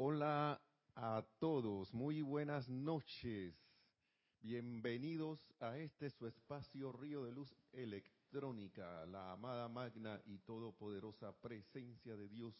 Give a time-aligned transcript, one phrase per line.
[0.00, 0.62] Hola
[0.94, 3.52] a todos, muy buenas noches.
[4.40, 12.16] Bienvenidos a este su espacio Río de Luz Electrónica, la amada magna y todopoderosa presencia
[12.16, 12.54] de Dios.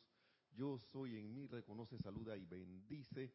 [0.51, 3.33] Yo soy en mí, reconoce, saluda y bendice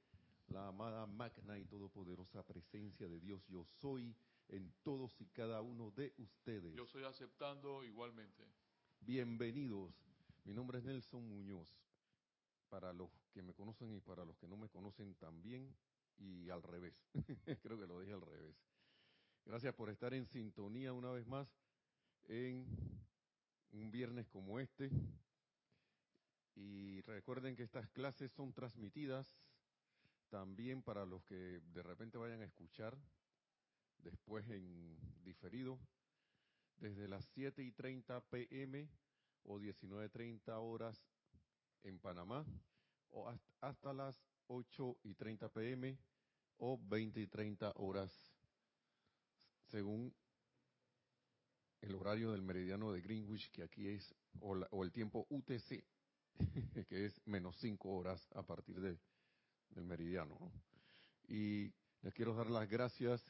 [0.48, 3.48] la amada magna y todopoderosa presencia de Dios.
[3.48, 4.14] Yo soy
[4.50, 6.76] en todos y cada uno de ustedes.
[6.76, 8.44] Yo estoy aceptando igualmente.
[9.00, 9.94] Bienvenidos.
[10.44, 11.70] Mi nombre es Nelson Muñoz.
[12.68, 15.76] Para los que me conocen y para los que no me conocen también,
[16.18, 16.94] y al revés.
[17.62, 18.56] Creo que lo dije al revés.
[19.46, 21.48] Gracias por estar en sintonía una vez más
[22.28, 22.66] en
[23.72, 24.90] un viernes como este.
[26.56, 29.36] Y recuerden que estas clases son transmitidas
[30.30, 32.98] también para los que de repente vayan a escuchar
[33.98, 35.80] después en diferido
[36.78, 38.90] desde las 7 y 30 pm
[39.44, 41.06] o 19.30 horas
[41.84, 42.46] en Panamá,
[43.14, 45.98] o hasta, las 8 y 30 pm
[46.58, 48.12] o 20 y 30 horas,
[49.68, 50.14] según
[51.82, 55.84] el horario del meridiano de Greenwich, que aquí es, o, el tiempo UTC,
[56.88, 58.98] que es menos 5 horas a partir de,
[59.70, 60.52] del meridiano.
[61.28, 63.24] Y les quiero dar las gracias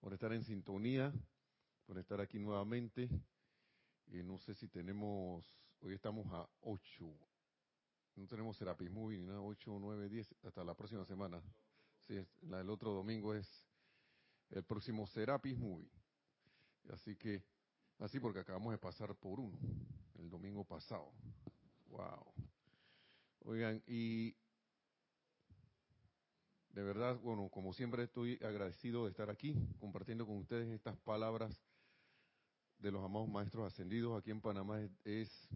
[0.00, 1.12] por estar en sintonía,
[1.86, 3.08] por estar aquí nuevamente.
[4.06, 7.29] Y no sé si tenemos, hoy estamos a 8,
[8.20, 11.42] no tenemos Serapis Movie ni nada, 8, 9, 10, hasta la próxima semana.
[12.00, 13.66] Sí, la del otro domingo es
[14.50, 15.90] el próximo Serapis Movie.
[16.92, 17.42] Así que,
[17.98, 19.58] así porque acabamos de pasar por uno,
[20.18, 21.12] el domingo pasado.
[21.88, 22.26] Wow.
[23.40, 24.36] Oigan, y
[26.68, 31.64] de verdad, bueno, como siempre estoy agradecido de estar aquí compartiendo con ustedes estas palabras
[32.78, 34.18] de los amados maestros ascendidos.
[34.18, 35.48] Aquí en Panamá es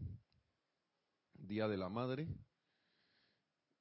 [1.35, 2.27] Día de la Madre.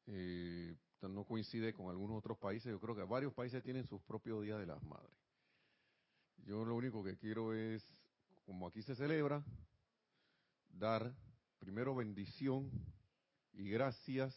[0.07, 2.71] Eh, no coincide con algunos otros países.
[2.71, 5.17] Yo creo que varios países tienen sus propios días de las madres.
[6.45, 7.83] Yo lo único que quiero es,
[8.45, 9.43] como aquí se celebra,
[10.69, 11.13] dar
[11.59, 12.69] primero bendición
[13.53, 14.35] y gracias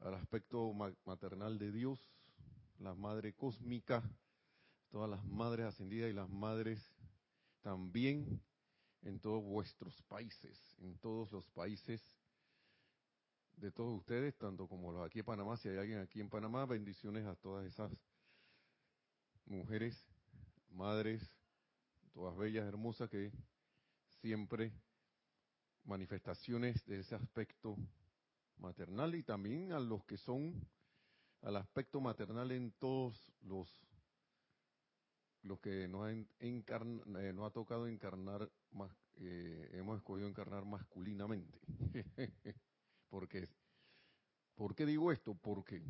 [0.00, 0.72] al aspecto
[1.04, 2.00] maternal de Dios,
[2.78, 4.02] la madre cósmica,
[4.90, 6.80] todas las madres ascendidas y las madres
[7.62, 8.40] también
[9.02, 12.00] en todos vuestros países, en todos los países
[13.56, 16.66] de todos ustedes, tanto como los aquí en Panamá, si hay alguien aquí en Panamá,
[16.66, 17.92] bendiciones a todas esas
[19.46, 20.06] mujeres,
[20.70, 21.30] madres,
[22.12, 23.32] todas bellas, hermosas, que
[24.20, 24.72] siempre
[25.84, 27.76] manifestaciones de ese aspecto
[28.58, 30.68] maternal y también a los que son
[31.42, 33.68] al aspecto maternal en todos los
[35.42, 38.48] los que nos ha, eh, ha tocado encarnar,
[39.16, 41.58] eh, hemos escogido encarnar masculinamente.
[43.12, 43.46] Porque,
[44.54, 45.34] ¿Por qué digo esto?
[45.34, 45.82] Porque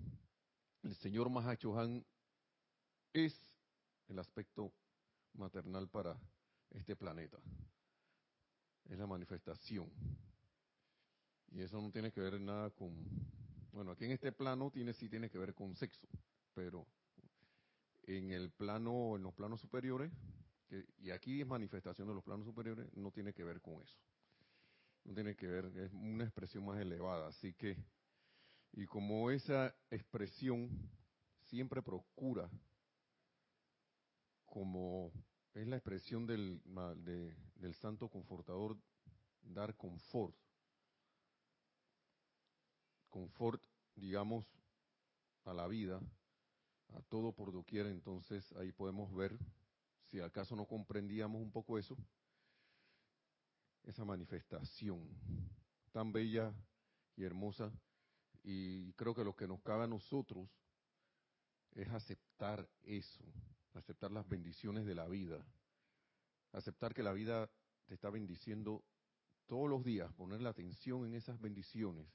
[0.82, 2.04] el señor Mahachohan
[3.12, 3.32] es
[4.08, 4.72] el aspecto
[5.34, 6.18] maternal para
[6.70, 7.38] este planeta.
[8.86, 9.88] Es la manifestación.
[11.52, 12.92] Y eso no tiene que ver nada con,
[13.70, 16.08] bueno, aquí en este plano tiene sí tiene que ver con sexo,
[16.54, 16.84] pero
[18.02, 20.10] en el plano, en los planos superiores,
[20.98, 24.00] y aquí es manifestación de los planos superiores, no tiene que ver con eso.
[25.04, 27.28] No tiene que ver, es una expresión más elevada.
[27.28, 27.76] Así que,
[28.72, 30.70] y como esa expresión
[31.46, 32.48] siempre procura,
[34.46, 35.12] como
[35.54, 36.60] es la expresión del,
[37.56, 38.76] del santo confortador,
[39.42, 40.34] dar confort.
[43.10, 43.62] Confort,
[43.94, 44.46] digamos,
[45.44, 46.00] a la vida,
[46.94, 49.38] a todo por doquier, entonces ahí podemos ver,
[50.06, 51.96] si acaso no comprendíamos un poco eso,
[53.84, 55.08] esa manifestación
[55.92, 56.52] tan bella
[57.16, 57.70] y hermosa,
[58.42, 60.48] y creo que lo que nos cabe a nosotros
[61.72, 63.24] es aceptar eso,
[63.74, 65.44] aceptar las bendiciones de la vida,
[66.52, 67.50] aceptar que la vida
[67.86, 68.84] te está bendiciendo
[69.46, 72.06] todos los días, poner la atención en esas bendiciones,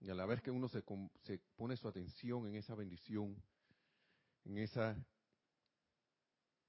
[0.00, 0.84] y a la vez que uno se,
[1.22, 3.40] se pone su atención en esa bendición,
[4.44, 4.96] en esa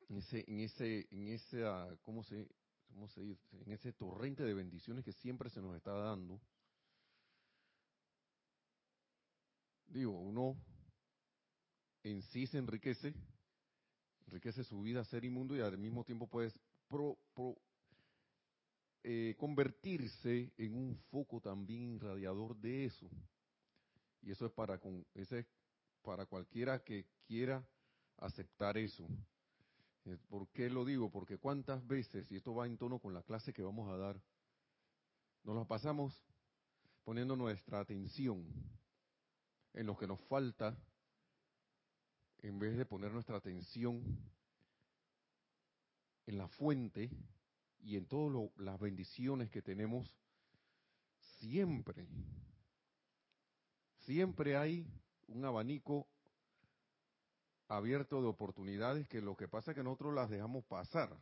[0.07, 2.47] en ese en ese en esa cómo se
[2.87, 6.39] cómo se dice en ese torrente de bendiciones que siempre se nos está dando.
[9.87, 10.55] Digo uno
[12.03, 13.13] en sí se enriquece
[14.27, 17.17] enriquece su vida ser inmundo y al mismo tiempo puedes pro,
[19.03, 23.09] eh, convertirse en un foco también irradiador de eso.
[24.21, 25.45] Y eso es para con ese
[26.01, 27.63] para cualquiera que quiera
[28.17, 29.07] aceptar eso.
[30.29, 31.09] ¿Por qué lo digo?
[31.09, 34.21] Porque cuántas veces, y esto va en tono con la clase que vamos a dar,
[35.43, 36.23] nos la pasamos
[37.03, 38.45] poniendo nuestra atención
[39.73, 40.77] en lo que nos falta,
[42.39, 44.03] en vez de poner nuestra atención
[46.27, 47.09] en la fuente
[47.79, 50.15] y en todas las bendiciones que tenemos,
[51.39, 52.07] siempre,
[53.99, 54.87] siempre hay
[55.27, 56.07] un abanico
[57.67, 61.15] abierto de oportunidades que lo que pasa es que nosotros las dejamos pasar.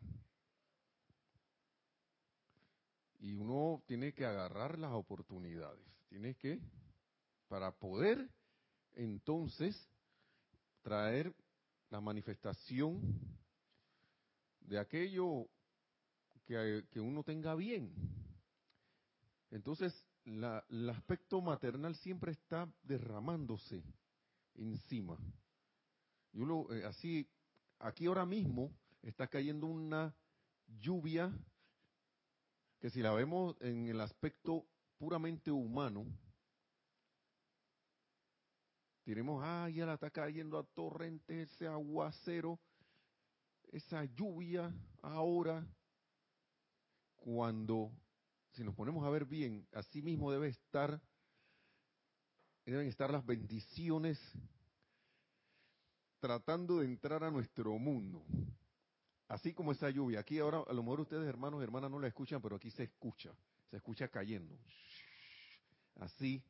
[3.20, 6.60] Y uno tiene que agarrar las oportunidades, tiene que,
[7.48, 8.30] para poder
[8.96, 9.90] entonces
[10.82, 11.34] traer
[11.90, 13.00] la manifestación
[14.60, 15.48] de aquello
[16.46, 17.94] que, uno tenga bien.
[19.52, 19.94] Entonces,
[20.26, 23.84] el aspecto maternal siempre está derramándose
[24.56, 25.18] encima.
[26.34, 27.30] Yo lo, eh, así,
[27.80, 28.72] aquí ahora mismo
[29.04, 30.14] está cayendo una
[30.80, 31.32] lluvia
[32.80, 34.66] que si la vemos en el aspecto
[34.98, 36.06] puramente humano,
[39.04, 42.60] tenemos, ah, ya la está cayendo a torrente ese aguacero,
[43.72, 45.66] esa lluvia ahora,
[47.16, 47.92] cuando,
[48.52, 51.00] si nos ponemos a ver bien, así mismo debe estar,
[52.66, 54.20] deben estar las bendiciones
[56.24, 58.24] tratando de entrar a nuestro mundo.
[59.28, 60.22] Así como esa lluvia.
[60.22, 62.84] Aquí ahora, a lo mejor ustedes, hermanos y hermanas, no la escuchan, pero aquí se
[62.84, 63.36] escucha.
[63.70, 64.58] Se escucha cayendo.
[65.96, 66.42] Así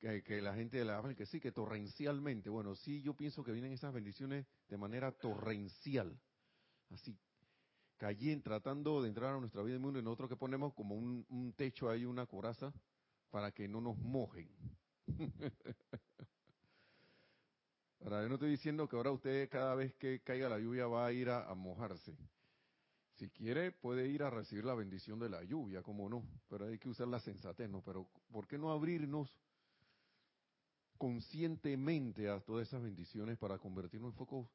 [0.00, 2.50] que, que la gente la habla que sí, que torrencialmente.
[2.50, 6.18] Bueno, sí, yo pienso que vienen esas bendiciones de manera torrencial.
[6.90, 7.16] Así,
[7.96, 10.00] cayendo, tratando de entrar a nuestra vida y mundo.
[10.00, 12.74] Y nosotros que ponemos como un, un techo ahí, una coraza,
[13.30, 14.50] para que no nos mojen.
[18.04, 21.06] Ahora, yo no estoy diciendo que ahora usted cada vez que caiga la lluvia va
[21.06, 22.16] a ir a, mojarse.
[23.14, 26.78] Si quiere, puede ir a recibir la bendición de la lluvia, como no, pero hay
[26.78, 27.80] que usar la sensatez, ¿no?
[27.82, 29.38] Pero ¿por qué no abrirnos
[30.98, 34.48] conscientemente a todas esas bendiciones para convertirnos en focos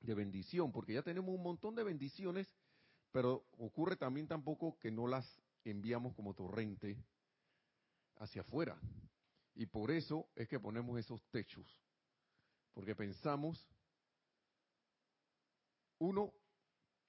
[0.00, 0.70] de bendición?
[0.70, 2.46] Porque ya tenemos un montón de bendiciones,
[3.10, 7.02] pero ocurre también tampoco que no las enviamos como torrente
[8.16, 8.78] hacia afuera.
[9.54, 11.87] Y por eso es que ponemos esos techos
[12.74, 13.68] porque pensamos,
[15.98, 16.32] uno,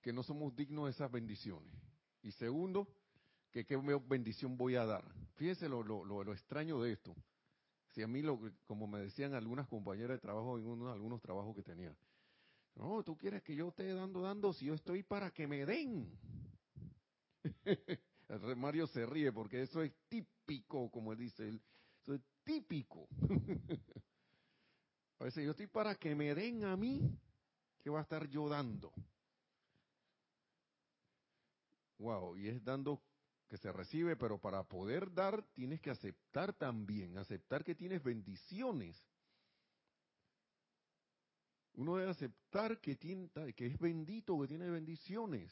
[0.01, 1.73] que no somos dignos de esas bendiciones.
[2.21, 2.88] Y segundo,
[3.51, 5.03] que qué bendición voy a dar.
[5.35, 7.15] Fíjense lo, extraño de esto.
[7.89, 11.56] Si a mí, lo, como me decían algunas compañeras de trabajo en unos, algunos trabajos
[11.56, 11.95] que tenía,
[12.75, 16.09] no, tú quieres que yo esté dando, dando, si yo estoy para que me den.
[18.57, 21.62] Mario se ríe porque eso es típico, como dice él,
[22.01, 23.07] eso es típico.
[25.19, 27.01] A veces yo estoy para que me den a mí,
[27.80, 28.94] ¿qué va a estar yo dando?
[31.98, 33.01] Wow, y es dando
[33.50, 38.98] que se recibe, pero para poder dar tienes que aceptar también, aceptar que tienes bendiciones.
[41.74, 45.51] Uno debe aceptar que, que es bendito, que tiene bendiciones.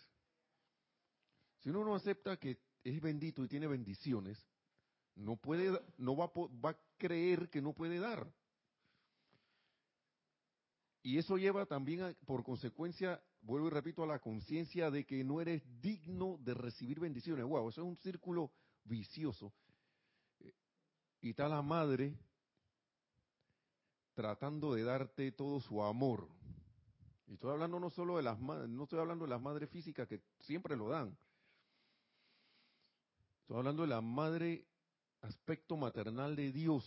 [1.59, 4.47] Si uno no acepta que es bendito y tiene bendiciones,
[5.15, 6.31] no puede, no va,
[6.63, 8.31] va a creer que no puede dar.
[11.07, 15.39] Y eso lleva también, por consecuencia, vuelvo y repito, a la conciencia de que no
[15.39, 17.45] eres digno de recibir bendiciones.
[17.45, 18.51] Wow, eso es un círculo
[18.83, 19.53] vicioso.
[20.41, 20.53] Eh,
[21.21, 22.13] y está la madre
[24.15, 26.27] tratando de darte todo su amor.
[27.25, 30.09] Y estoy hablando no solo de las madres, no estoy hablando de las madres físicas
[30.09, 31.17] que siempre lo dan.
[33.43, 34.67] Estoy hablando de la madre
[35.21, 36.83] aspecto maternal de Dios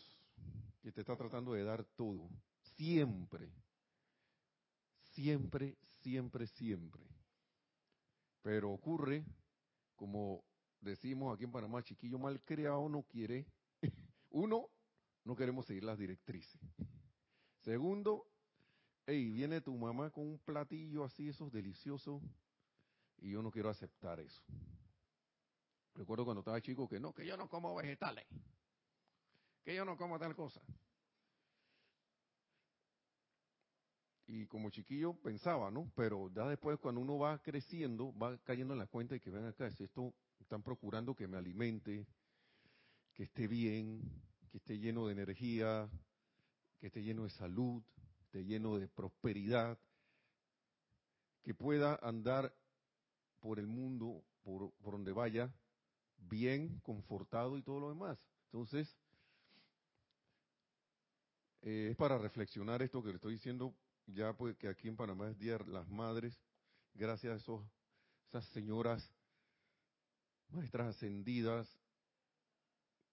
[0.83, 2.29] que te está tratando de dar todo,
[2.77, 3.51] siempre
[5.11, 7.03] siempre, siempre, siempre.
[8.43, 9.25] Pero ocurre,
[9.97, 10.45] como
[10.81, 13.47] decimos aquí en Panamá, chiquillo mal creado no quiere,
[14.31, 14.71] uno,
[15.25, 16.61] no queremos seguir las directrices.
[17.59, 18.27] Segundo,
[19.07, 22.23] hey, viene tu mamá con un platillo así, esos deliciosos,
[23.19, 24.43] y yo no quiero aceptar eso.
[25.95, 28.25] Recuerdo cuando estaba chico que no, que yo no como vegetales,
[29.63, 30.63] que yo no como tal cosa.
[34.33, 35.91] Y como chiquillo pensaba, ¿no?
[35.97, 39.45] Pero ya después cuando uno va creciendo, va cayendo en la cuenta de que ven
[39.45, 42.07] acá, es esto, están procurando que me alimente,
[43.13, 44.01] que esté bien,
[44.51, 45.91] que esté lleno de energía,
[46.79, 47.83] que esté lleno de salud,
[48.27, 49.77] esté lleno de prosperidad,
[51.43, 52.55] que pueda andar
[53.41, 55.53] por el mundo, por, donde vaya,
[56.19, 58.17] bien, confortado y todo lo demás.
[58.45, 58.97] Entonces,
[61.63, 63.75] eh, es para reflexionar esto que le estoy diciendo
[64.15, 66.39] ya pues que aquí en Panamá es Día las Madres,
[66.95, 67.65] gracias a esos,
[68.29, 69.13] esas señoras
[70.49, 71.69] maestras ascendidas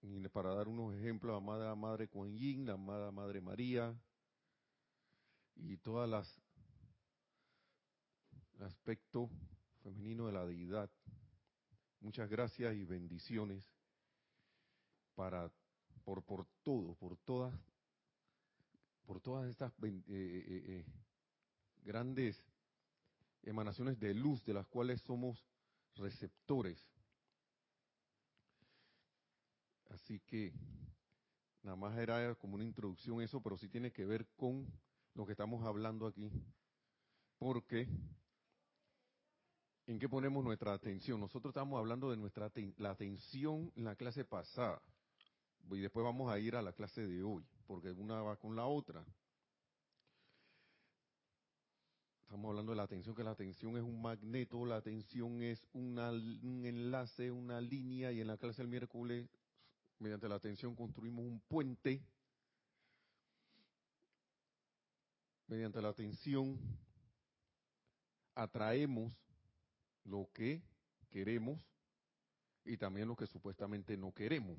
[0.00, 3.94] y para dar unos ejemplos, la amada Madre Kuan Yin, la amada Madre María
[5.56, 6.40] y todas las
[8.60, 9.30] aspecto
[9.82, 10.90] femenino de la deidad.
[12.00, 13.64] Muchas gracias y bendiciones
[15.14, 15.50] para
[16.04, 17.54] por por todo, por todas
[19.08, 20.84] por todas estas eh, eh, eh,
[21.82, 22.44] grandes
[23.42, 25.46] emanaciones de luz de las cuales somos
[25.94, 26.86] receptores.
[29.88, 30.52] Así que
[31.62, 34.70] nada más era como una introducción eso, pero sí tiene que ver con
[35.14, 36.30] lo que estamos hablando aquí.
[37.38, 37.88] Porque
[39.86, 41.18] ¿en qué ponemos nuestra atención?
[41.18, 44.82] Nosotros estamos hablando de nuestra la atención en la clase pasada.
[45.70, 48.66] Y después vamos a ir a la clase de hoy, porque una va con la
[48.66, 49.04] otra.
[52.22, 56.62] Estamos hablando de la atención, que la atención es un magneto, la atención es un
[56.64, 59.28] enlace, una línea, y en la clase del miércoles,
[59.98, 62.02] mediante la atención, construimos un puente.
[65.46, 66.58] Mediante la atención,
[68.34, 69.12] atraemos
[70.04, 70.62] lo que
[71.10, 71.60] queremos
[72.64, 74.56] y también lo que supuestamente no queremos.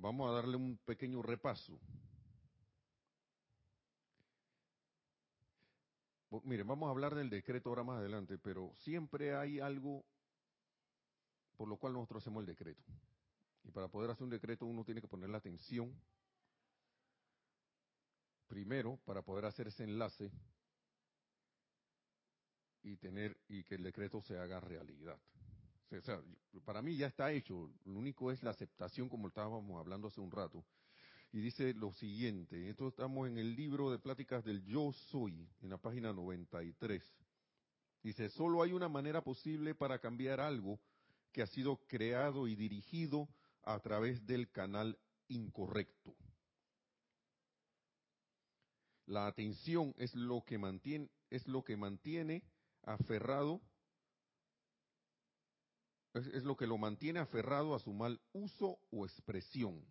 [0.00, 1.80] Vamos a darle un pequeño repaso.
[6.44, 10.04] Miren, vamos a hablar del decreto ahora más adelante, pero siempre hay algo
[11.56, 12.84] por lo cual nosotros hacemos el decreto.
[13.64, 15.92] Y para poder hacer un decreto uno tiene que poner la atención
[18.46, 20.30] primero para poder hacer ese enlace
[22.82, 25.18] y tener y que el decreto se haga realidad.
[26.64, 30.30] Para mí ya está hecho, lo único es la aceptación como estábamos hablando hace un
[30.30, 30.64] rato.
[31.32, 35.70] Y dice lo siguiente, esto estamos en el libro de pláticas del yo soy, en
[35.70, 37.02] la página 93.
[38.02, 40.80] Dice, solo hay una manera posible para cambiar algo
[41.32, 43.28] que ha sido creado y dirigido
[43.62, 46.14] a través del canal incorrecto.
[49.06, 52.42] La atención es lo que mantiene, es lo que mantiene
[52.82, 53.60] aferrado,
[56.14, 59.84] es, lo que lo mantiene aferrado a su mal uso o expresión.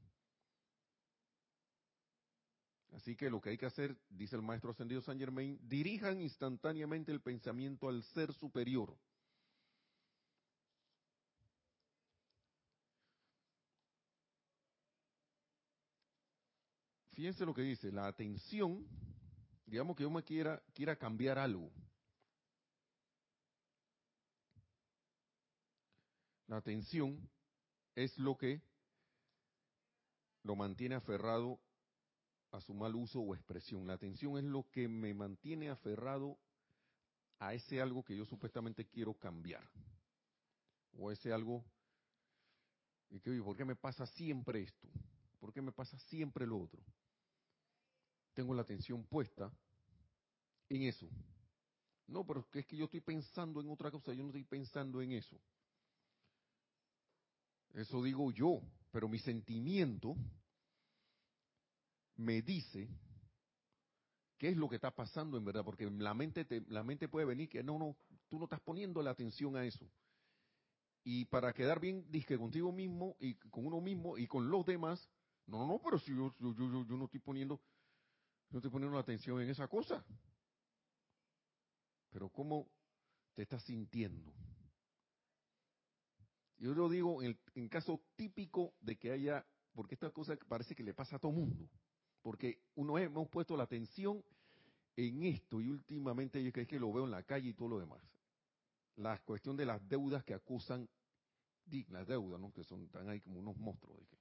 [2.94, 7.12] Así que lo que hay que hacer, dice el maestro ascendido Saint Germain, dirijan instantáneamente
[7.12, 8.98] el pensamiento al ser superior.
[17.12, 18.88] Fíjense lo que dice, la atención,
[19.66, 21.72] digamos que yo me quiera, quiera cambiar algo.
[26.48, 27.30] La atención
[27.96, 28.62] es lo que
[30.44, 31.60] lo mantiene aferrado
[32.52, 33.86] a su mal uso o expresión.
[33.86, 36.38] La atención es lo que me mantiene aferrado
[37.40, 39.70] a ese algo que yo supuestamente quiero cambiar.
[40.98, 41.64] O ese algo,
[43.10, 44.88] y que, ¿por qué me pasa siempre esto?
[45.40, 46.82] ¿Por qué me pasa siempre lo otro?
[48.38, 49.52] tengo la atención puesta
[50.70, 51.10] en eso.
[52.06, 55.14] No, pero es que yo estoy pensando en otra cosa, yo no estoy pensando en
[55.14, 55.42] eso.
[57.74, 60.16] Eso digo yo, pero mi sentimiento
[62.16, 62.90] me dice
[64.38, 67.50] qué es lo que está pasando en verdad, porque la mente, la mente puede venir
[67.50, 67.96] que no, no,
[68.30, 69.88] tú no estás poniendo la atención a eso.
[71.04, 75.10] Y para quedar bien, disque contigo mismo y con uno mismo y con los demás,
[75.46, 77.62] no, no, no, pero si yo, yo, yo, yo no estoy poniendo,
[78.50, 80.04] no estoy poniendo atención en esa cosa.
[82.10, 82.68] Pero ¿cómo
[83.36, 84.34] te estás sintiendo?
[86.60, 87.38] Yo lo digo en,
[87.70, 91.70] caso típico de que haya, porque esta cosa parece que le pasa a todo mundo,
[92.22, 94.24] porque uno hemos puesto la atención
[94.96, 97.80] en esto y últimamente yo es que lo veo en la calle y todo lo
[97.80, 98.02] demás.
[98.96, 100.90] La cuestión de las deudas que acusan,
[101.90, 102.52] las deudas, ¿no?
[102.52, 104.18] que son, están ahí como unos monstruos que,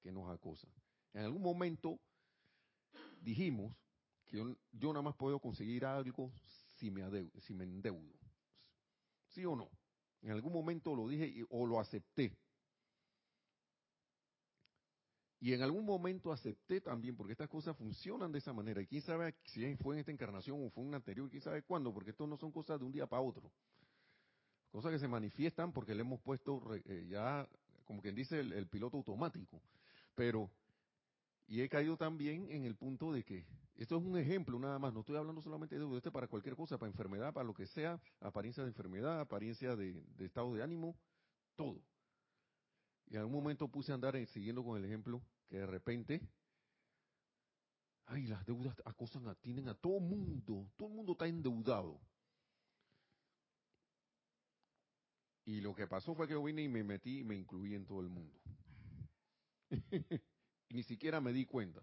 [0.00, 0.70] que nos acosan.
[1.12, 1.98] En algún momento
[3.20, 3.74] dijimos
[4.26, 4.36] que
[4.72, 6.32] yo, nada más puedo conseguir algo
[6.76, 7.02] si me,
[7.40, 8.16] si me endeudo.
[9.26, 9.68] ¿Sí o no?
[10.22, 12.36] En algún momento lo dije o lo acepté.
[15.42, 18.82] Y en algún momento acepté también, porque estas cosas funcionan de esa manera.
[18.82, 21.62] Y quién sabe si fue en esta encarnación o fue en una anterior, quién sabe
[21.62, 23.50] cuándo, porque esto no son cosas de un día para otro.
[24.70, 27.48] Cosas que se manifiestan porque le hemos puesto eh, ya,
[27.86, 29.62] como quien dice, el piloto automático.
[30.14, 30.50] Pero
[31.50, 33.44] y he caído también en el punto de que,
[33.80, 36.76] esto es un ejemplo nada más, no estoy hablando solamente de este para cualquier cosa,
[36.76, 40.98] para enfermedad, para lo que sea, apariencia de enfermedad, apariencia de, estado de ánimo,
[41.56, 41.80] todo.
[43.06, 46.20] Y en algún momento puse a andar siguiendo con el ejemplo que de repente,
[48.04, 51.98] ay, las deudas acosan, a, tienen a todo mundo, todo el mundo está endeudado.
[55.46, 57.86] Y lo que pasó fue que yo vine y me metí y me incluí en
[57.86, 58.38] todo el mundo.
[60.68, 61.80] y ni siquiera me di cuenta.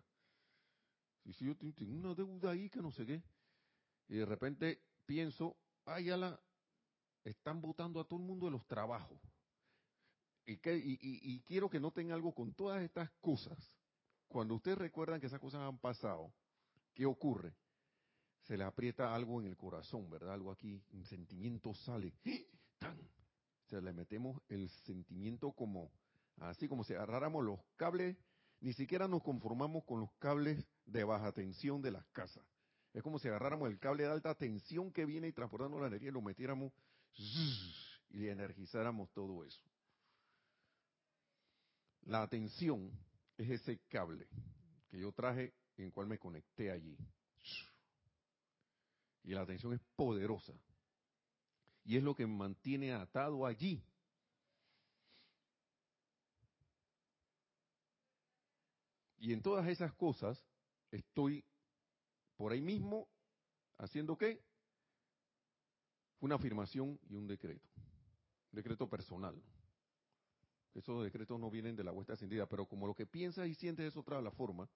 [1.28, 3.22] Si, si yo tengo una deuda ahí que no sé qué.
[4.08, 6.40] Y de repente pienso, ay, ya la
[7.26, 9.20] están votando a todo el mundo de los trabajos.
[10.46, 13.58] Y, que, y, y, quiero que noten algo con todas estas cosas.
[14.30, 16.32] Cuando ustedes recuerdan que esas cosas han pasado,
[16.94, 17.54] ¿qué ocurre?
[18.44, 20.34] Se le aprieta algo en el corazón, ¿verdad?
[20.34, 22.14] Algo aquí, un sentimiento sale.
[22.80, 22.98] ¡Tan!
[23.66, 25.92] Se le metemos el sentimiento como,
[26.38, 28.16] así como si agarráramos los cables,
[28.62, 32.44] ni siquiera nos conformamos con los cables de baja tensión de las casas.
[32.94, 36.10] Es como si agarráramos el cable de alta tensión que viene y transportando la energía
[36.10, 36.74] y lo metiéramos
[38.10, 39.62] y energizáramos todo eso.
[42.06, 42.90] La atención
[43.38, 44.28] es ese cable
[44.90, 46.98] que yo traje en cual me conecté allí.
[49.24, 50.54] Y la atención es poderosa.
[51.84, 53.84] Y es lo que me mantiene atado allí.
[59.20, 60.42] Y en todas esas cosas
[60.92, 61.44] estoy
[62.36, 63.08] por ahí mismo
[63.78, 64.44] haciendo qué?
[66.20, 67.68] Una afirmación y un decreto.
[68.52, 69.42] Un decreto personal.
[70.74, 73.88] Esos decretos no vienen de la vuestra ascendida, pero como lo que piensas y sientes
[73.88, 74.70] es otra la forma,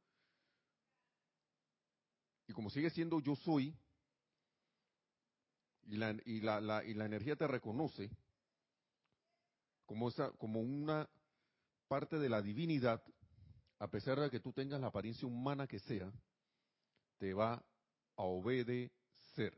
[2.48, 3.78] y como sigue siendo yo soy,
[5.84, 8.10] y la, y la, y la energía te reconoce
[9.86, 11.10] como, esa, como una
[11.88, 13.04] parte de la divinidad,
[13.82, 16.14] a pesar de que tú tengas la apariencia humana que sea,
[17.18, 17.54] te va
[18.16, 19.58] a obedecer.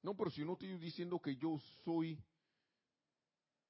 [0.00, 2.16] No, pero si no estoy diciendo que yo soy,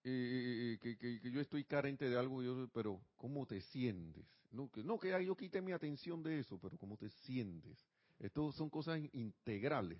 [0.05, 4.27] eh, que, que, yo estoy carente de algo, yo, pero ¿cómo te sientes?
[4.51, 7.79] No, que, no, yo quite mi atención de eso, pero ¿cómo te sientes?
[8.19, 9.99] Esto son cosas integrales.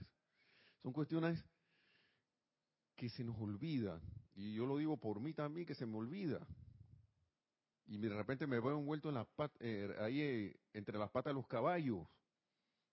[0.83, 1.43] Son cuestiones
[2.95, 4.03] que se nos olvida.
[4.35, 6.47] Y yo lo digo por mí también, que se me olvida.
[7.93, 9.29] Y de repente me veo envuelto en la
[9.61, 12.07] eh, ahí eh, entre las patas de los caballos,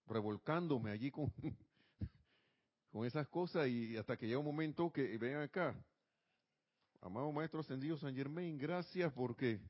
[0.05, 1.31] revolcándome allí con,
[2.91, 5.73] con esas cosas y hasta que llega un momento que ven acá.
[6.99, 9.61] Amado Maestro Ascendido San Germain, gracias porque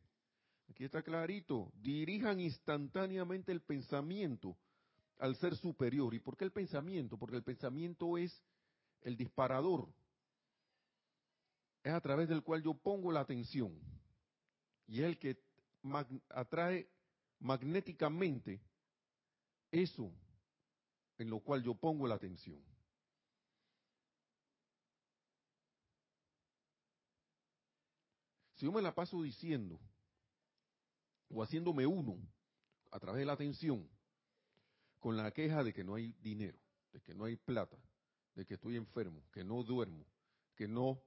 [0.67, 4.57] aquí está clarito, dirijan instantáneamente el pensamiento
[5.19, 6.15] al ser superior.
[6.15, 7.19] ¿Y por qué el pensamiento?
[7.19, 8.41] Porque el pensamiento es
[9.01, 9.89] el disparador.
[11.83, 13.79] Es a través del cual yo pongo la atención.
[14.89, 15.37] Y es el que
[16.29, 16.89] atrae
[17.39, 18.59] magnéticamente
[19.71, 20.11] eso
[21.19, 22.59] en lo cual yo pongo la atención.
[28.55, 29.79] Si yo me la paso diciendo
[31.29, 32.17] o haciéndome uno
[32.89, 33.87] a través de la atención,
[34.97, 36.57] con la queja de que no hay dinero,
[36.91, 37.77] de que no hay plata,
[38.33, 40.03] de que estoy enfermo, que no duermo,
[40.55, 40.99] que no,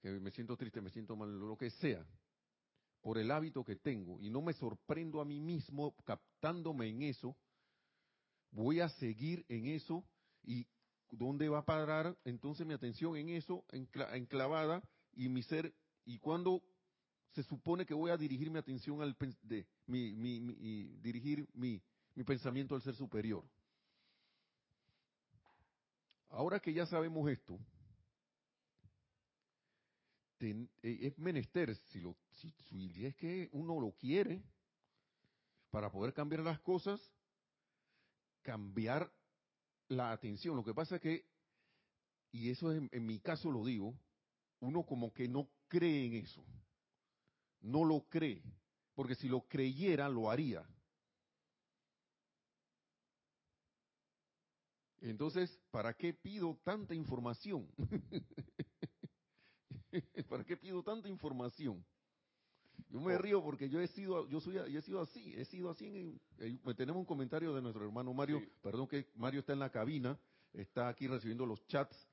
[0.00, 2.06] que me siento triste, me siento mal, lo que sea,
[3.00, 7.36] por el hábito que tengo, y no me sorprendo a mí mismo captándome en eso,
[8.50, 10.04] voy a seguir en eso
[10.42, 10.66] y
[11.10, 14.82] ¿dónde va a parar entonces mi atención en eso, enclavada
[15.12, 16.62] y mi ser, y cuando
[17.34, 20.40] se supone que voy a dirigir mi atención al, de, mi, mi,
[20.98, 21.80] dirigir mi,
[22.14, 23.44] mi pensamiento al ser superior.
[26.30, 27.58] Ahora que ya sabemos esto,
[30.40, 32.52] eh, es menester, si, lo, si,
[33.04, 34.42] es que uno lo quiere,
[35.70, 37.00] para poder cambiar las cosas,
[38.42, 39.12] cambiar
[39.88, 40.56] la atención.
[40.56, 41.26] Lo que pasa es que,
[42.32, 43.94] y eso en mi caso lo digo,
[44.60, 46.44] uno como que no cree en eso,
[47.60, 48.42] no lo cree,
[48.94, 50.66] porque si lo creyera lo haría.
[55.00, 57.68] Entonces, ¿para qué pido tanta información?
[60.28, 61.84] ¿Para qué pido tanta información?
[62.90, 65.86] Yo me río porque yo he sido, yo soy, he sido así, he sido así.
[66.38, 70.18] En, tenemos un comentario de nuestro hermano Mario, perdón que Mario está en la cabina,
[70.52, 72.08] está aquí recibiendo los chats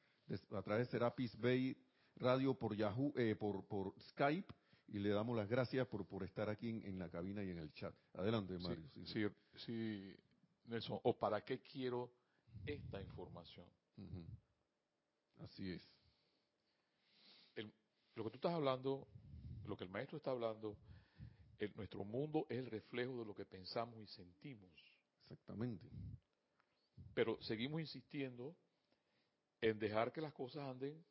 [0.51, 1.77] a través de Serapis Bay
[2.15, 4.51] Radio por Yahoo, eh, por, por Skype,
[4.88, 7.71] y le damos las gracias por, por estar aquí en, la cabina y en el
[7.73, 7.93] chat.
[8.13, 8.89] Adelante, Mario.
[9.05, 10.13] Sí, sí,
[10.65, 10.99] Nelson.
[11.03, 12.11] ¿O para qué quiero
[12.65, 13.67] esta información.
[15.39, 15.94] Así es.
[18.15, 19.08] Lo que tú estás hablando,
[19.65, 20.78] lo que el maestro está hablando,
[21.75, 24.71] nuestro mundo es el reflejo de lo que pensamos y sentimos.
[25.23, 25.88] Exactamente.
[27.13, 28.56] Pero seguimos insistiendo
[29.62, 31.04] en dejar que las cosas anden,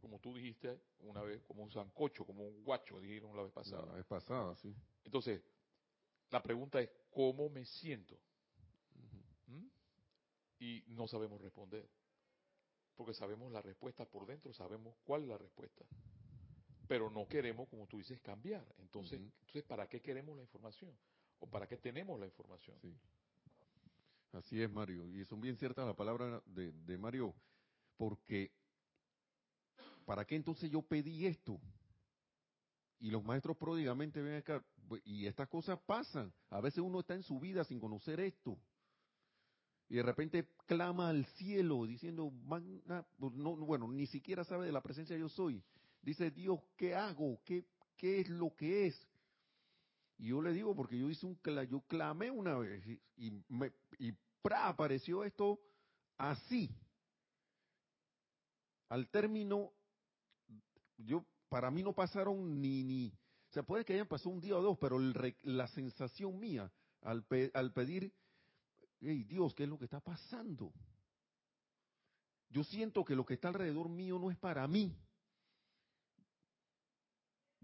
[0.00, 3.86] como tú dijiste una vez, como un zancocho, como un guacho, dijeron la vez pasada.
[3.86, 4.74] La vez pasada, sí.
[5.04, 5.42] Entonces,
[6.30, 8.18] la pregunta es, ¿cómo me siento?
[10.58, 11.86] y no sabemos responder.
[12.96, 15.84] porque sabemos la respuesta por dentro, sabemos cuál es la respuesta.
[16.86, 18.64] Pero no queremos, como tú dices, cambiar.
[18.78, 20.94] Entonces, entonces ¿para qué queremos la información?
[21.38, 22.76] ¿O para qué tenemos la información?
[22.80, 22.94] Sí.
[24.32, 25.08] Así es, Mario.
[25.08, 27.34] Y son bien ciertas las palabras de, de Mario,
[27.96, 28.50] porque
[30.04, 31.60] ¿para qué entonces yo pedí esto?
[32.98, 34.64] Y los maestros pródigamente ven acá,
[35.04, 36.32] y estas cosas pasan.
[36.50, 38.58] A veces uno está en su vida sin conocer esto.
[39.88, 44.82] Y de repente clama al cielo diciendo, pues no, bueno, ni siquiera sabe de la
[44.82, 45.62] presencia yo soy.
[46.04, 47.40] Dice, Dios, ¿qué hago?
[47.44, 47.64] ¿Qué,
[47.96, 49.08] qué es lo que es?
[50.18, 51.38] Y yo le digo, porque yo hice un
[51.68, 52.86] yo clamé una vez
[53.16, 54.12] y, me, y
[54.42, 55.58] pra, apareció esto
[56.18, 56.70] así.
[58.90, 59.72] Al término,
[60.98, 63.12] yo para mí no pasaron ni ni,
[63.48, 67.72] se puede que hayan pasado un día o dos, pero la sensación mía al, al
[67.72, 68.12] pedir
[69.00, 70.72] hey Dios, ¿qué es lo que está pasando?
[72.50, 74.96] Yo siento que lo que está alrededor mío no es para mí.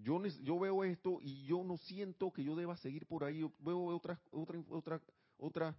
[0.03, 3.43] Yo, yo veo esto y yo no siento que yo deba seguir por ahí.
[3.59, 5.03] Veo otras, otras, otras,
[5.37, 5.77] otras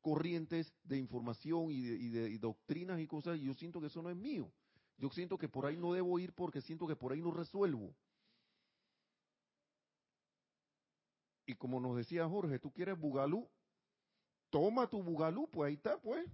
[0.00, 4.16] corrientes de información y de, doctrinas y cosas y yo siento que eso no es
[4.16, 4.52] mío.
[4.98, 7.94] Yo siento que por ahí no debo ir porque siento que por ahí no resuelvo.
[11.46, 13.48] Y como nos decía Jorge, tú quieres bugalú,
[14.52, 16.26] Toma tu bugalú, pues ahí está, pues.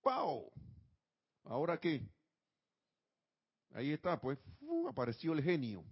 [0.00, 0.50] ¡Pau!
[1.44, 2.02] ¿Ahora qué?
[3.74, 4.38] Ahí está, pues.
[4.88, 5.84] apareció el genio.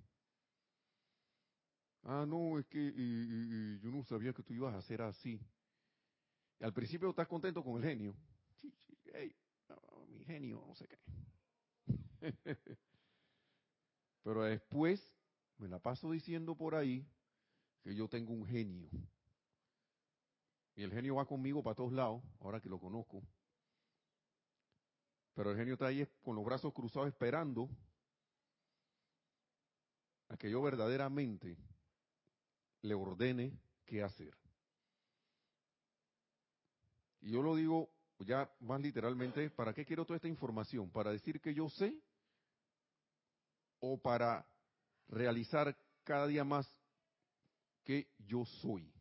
[2.04, 2.92] Ah, no, es que
[3.80, 5.40] yo no sabía que tú ibas a hacer así.
[6.60, 8.14] al principio estás contento con el genio.
[9.12, 9.34] Hey,
[10.08, 10.98] mi genio, no sé qué.
[14.22, 15.00] Pero después
[15.58, 17.06] me la paso diciendo por ahí
[17.82, 18.88] que yo tengo un genio.
[20.74, 23.22] Y el genio va conmigo para todos lados, ahora que lo conozco.
[25.34, 27.68] Pero el genio está ahí con los brazos cruzados esperando
[30.28, 31.56] a que yo verdaderamente
[32.82, 34.32] le ordene qué hacer.
[37.20, 40.90] Y yo lo digo ya más literalmente, ¿para qué quiero toda esta información?
[40.90, 41.98] ¿Para decir que yo sé?
[43.80, 44.46] ¿O para
[45.08, 46.66] realizar cada día más
[47.84, 48.92] que yo soy?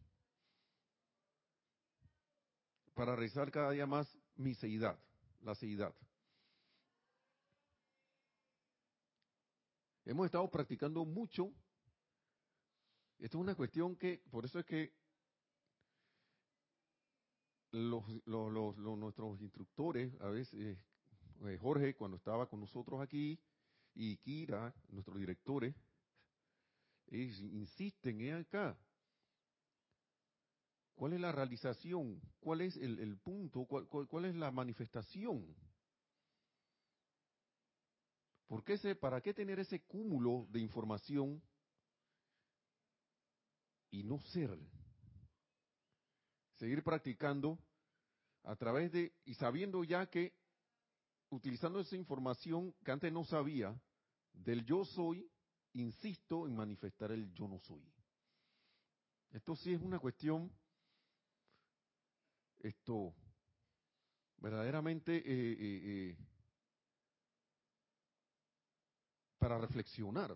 [3.02, 4.96] para realizar cada día más mi seidad,
[5.42, 5.92] la seidad.
[10.06, 11.52] Hemos estado practicando mucho.
[13.22, 14.92] Esto es una cuestión que, por eso es que
[17.72, 20.80] los, nuestros instructores, a veces,
[21.46, 23.40] eh, Jorge, cuando estaba con nosotros aquí,
[23.94, 25.76] y Kira, nuestros directores,
[27.12, 28.76] insisten en acá.
[30.96, 32.20] ¿Cuál es la realización?
[32.40, 33.66] ¿Cuál es el, punto?
[33.66, 35.56] ¿Cuál, es la manifestación?
[38.48, 41.40] ¿Por qué se, ¿Para qué tener ese cúmulo de información
[43.92, 44.58] y no ser?
[46.56, 47.60] Seguir practicando
[48.44, 50.34] a través de, y sabiendo ya que,
[51.30, 53.80] utilizando esa información que antes no sabía,
[54.34, 55.30] del yo soy,
[55.74, 57.84] insisto en manifestar el yo no soy.
[59.32, 60.52] Esto sí es una cuestión
[62.64, 63.16] esto
[64.38, 66.18] verdaderamente eh, eh, eh,
[69.38, 70.36] para reflexionar,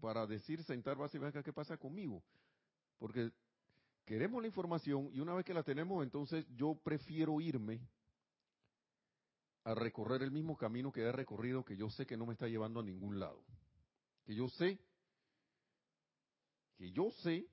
[0.00, 2.22] para decir, sentar base ver qué pasa conmigo,
[2.98, 3.30] porque
[4.04, 7.80] queremos la información y una vez que la tenemos, entonces yo prefiero irme
[9.64, 12.48] a recorrer el mismo camino que he recorrido, que yo sé que no me está
[12.48, 13.44] llevando a ningún lado,
[14.24, 14.78] que yo sé,
[16.76, 17.46] que yo sé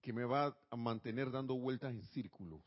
[0.00, 2.60] que me va a mantener dando vueltas en círculos.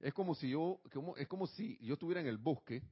[0.00, 0.80] Es como si yo,
[1.16, 2.82] es como si yo estuviera en el bosque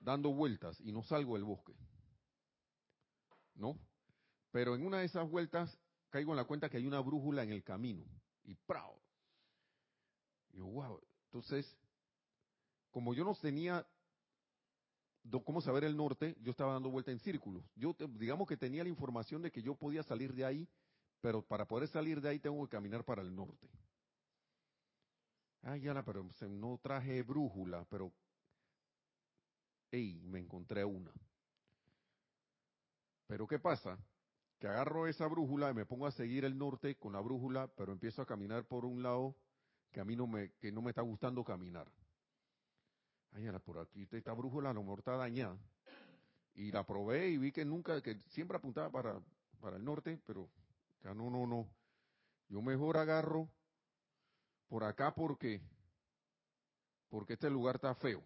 [0.00, 1.74] dando vueltas y no salgo del bosque.
[3.54, 3.78] ¿No?
[4.50, 5.76] Pero en una de esas vueltas
[6.10, 8.04] caigo en la cuenta que hay una brújula en el camino.
[8.44, 9.00] Y ¡prao!
[10.52, 11.00] Yo, wow.
[11.26, 11.76] Entonces,
[12.90, 13.86] como yo no tenía
[15.44, 17.62] cómo saber el norte, yo estaba dando vuelta en círculos.
[17.76, 20.68] Yo, digamos que tenía la información de que yo podía salir de ahí,
[21.20, 23.68] pero para poder salir de ahí tengo que caminar para el norte.
[25.62, 28.12] Ah, ya, pero no traje brújula, pero,
[29.90, 31.12] hey, me encontré una.
[33.26, 33.98] Pero ¿qué pasa?
[34.58, 37.92] Que agarro esa brújula y me pongo a seguir el norte con la brújula, pero
[37.92, 39.36] empiezo a caminar por un lado
[39.92, 41.90] que a mí no me, que no me está gustando caminar.
[43.32, 45.58] Ay, por aquí esta brújula a lo mejor está dañada.
[46.54, 49.20] Y la probé y vi que nunca, que siempre apuntaba para,
[49.60, 50.48] para el norte, pero
[51.02, 51.68] ya no, no, no.
[52.48, 53.48] Yo mejor agarro
[54.70, 55.60] por acá porque
[57.10, 58.22] porque este lugar está feo.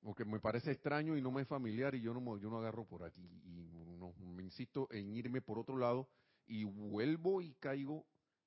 [0.00, 2.84] Porque me parece extraño y no me es familiar y yo no, yo no agarro
[2.84, 3.22] por aquí.
[3.44, 6.08] Y no, me insisto en irme por otro lado
[6.48, 8.04] y vuelvo y caigo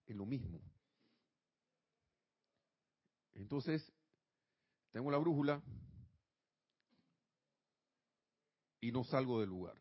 [0.08, 0.60] en lo mismo.
[3.34, 3.90] Entonces,
[4.92, 5.64] tengo la brújula
[8.82, 9.76] y no salgo del lugar.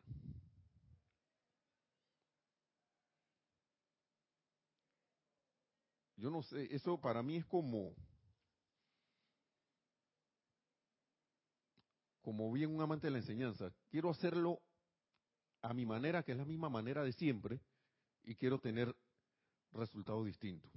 [6.25, 7.93] Yo no sé, eso para mí es como,
[12.23, 13.71] como bien un amante de la enseñanza.
[13.91, 14.59] Quiero hacerlo
[15.61, 17.61] a mi manera, que es la misma manera de siempre,
[18.23, 18.95] y quiero tener
[19.71, 20.71] resultados distintos.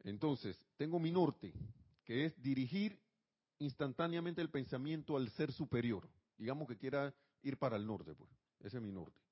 [0.00, 1.54] Entonces, tengo mi norte,
[2.04, 3.00] que es dirigir
[3.60, 6.06] instantáneamente el pensamiento al ser superior.
[6.36, 8.30] Digamos que quiera ir para el norte, pues.
[8.60, 9.25] Ese es mi norte.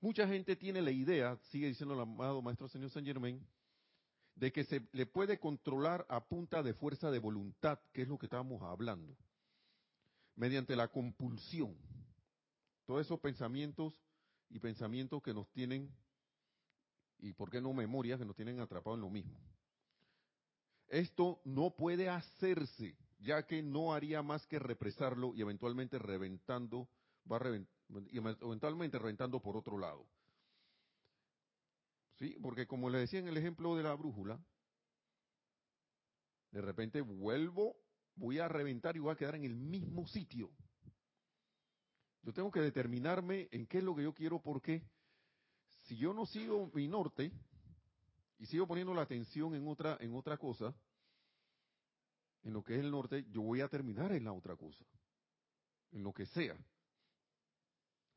[0.00, 3.44] Mucha gente tiene la idea, sigue diciendo el amado Maestro Señor Saint Germain,
[4.36, 8.16] de que se le puede controlar a punta de fuerza de voluntad, que es lo
[8.16, 9.16] que estábamos hablando,
[10.36, 11.76] mediante la compulsión.
[12.86, 14.00] Todos esos pensamientos
[14.48, 15.92] y pensamientos que nos tienen,
[17.18, 19.36] y por qué no memorias, que nos tienen atrapados en lo mismo.
[20.86, 26.88] Esto no puede hacerse, ya que no haría más que represarlo y eventualmente reventando,
[27.30, 27.40] va a
[28.10, 30.06] y eventualmente reventando por otro lado.
[32.18, 32.36] ¿Sí?
[32.42, 34.40] Porque como le decía en el ejemplo de la brújula,
[36.50, 37.76] de repente vuelvo,
[38.16, 40.50] voy a reventar y voy a quedar en el mismo sitio.
[42.22, 44.82] Yo tengo que determinarme en qué es lo que yo quiero, porque
[45.86, 47.32] si yo no sigo mi norte
[48.38, 50.74] y sigo poniendo la atención en otra, en otra cosa,
[52.42, 54.84] en lo que es el norte, yo voy a terminar en la otra cosa,
[55.92, 56.56] en lo que sea.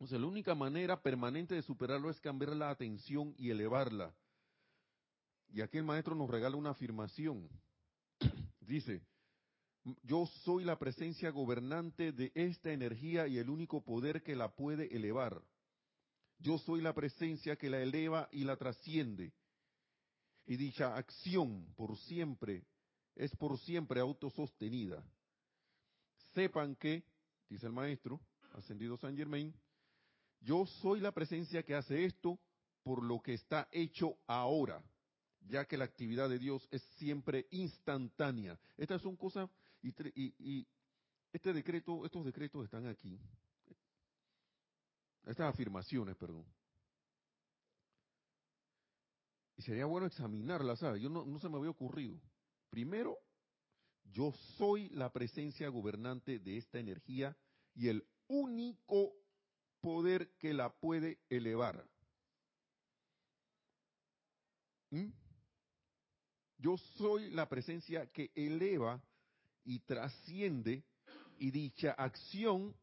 [0.02, 4.12] Entonces, la única manera permanente de superarlo es cambiar la atención y elevarla.
[5.54, 7.48] Y aquí el maestro nos regala una afirmación.
[8.62, 9.04] Dice,
[10.02, 14.88] yo soy la presencia gobernante de esta energía y el único poder que la puede
[14.96, 15.40] elevar.
[16.40, 19.32] Yo soy la presencia que la eleva y la trasciende.
[20.48, 22.66] Y dicha acción por siempre
[23.14, 25.06] es por siempre autosostenida.
[26.34, 27.04] Sepan que,
[27.48, 28.20] dice el maestro,
[28.54, 29.54] ascendido San Germain,
[30.41, 32.39] yo soy la presencia que hace esto
[32.84, 34.84] por lo que está hecho ahora,
[35.41, 38.60] ya que la actividad de Dios es siempre instantánea.
[38.75, 39.49] Estas son cosas,
[39.82, 40.67] y,
[41.32, 43.19] este decreto, estos decretos están aquí.
[45.23, 46.45] Estas afirmaciones, perdón.
[49.56, 51.01] Y sería bueno examinarlas, ¿sabes?
[51.01, 52.19] Yo no, no se me había ocurrido.
[52.71, 53.19] Primero,
[54.06, 57.38] yo soy la presencia gobernante de esta energía
[57.75, 59.20] y el único
[59.82, 61.86] poder que la puede elevar.
[64.91, 65.10] ¿Mm?
[66.58, 69.02] Yo soy la presencia que eleva
[69.63, 70.84] y trasciende
[71.39, 72.76] y dicha acción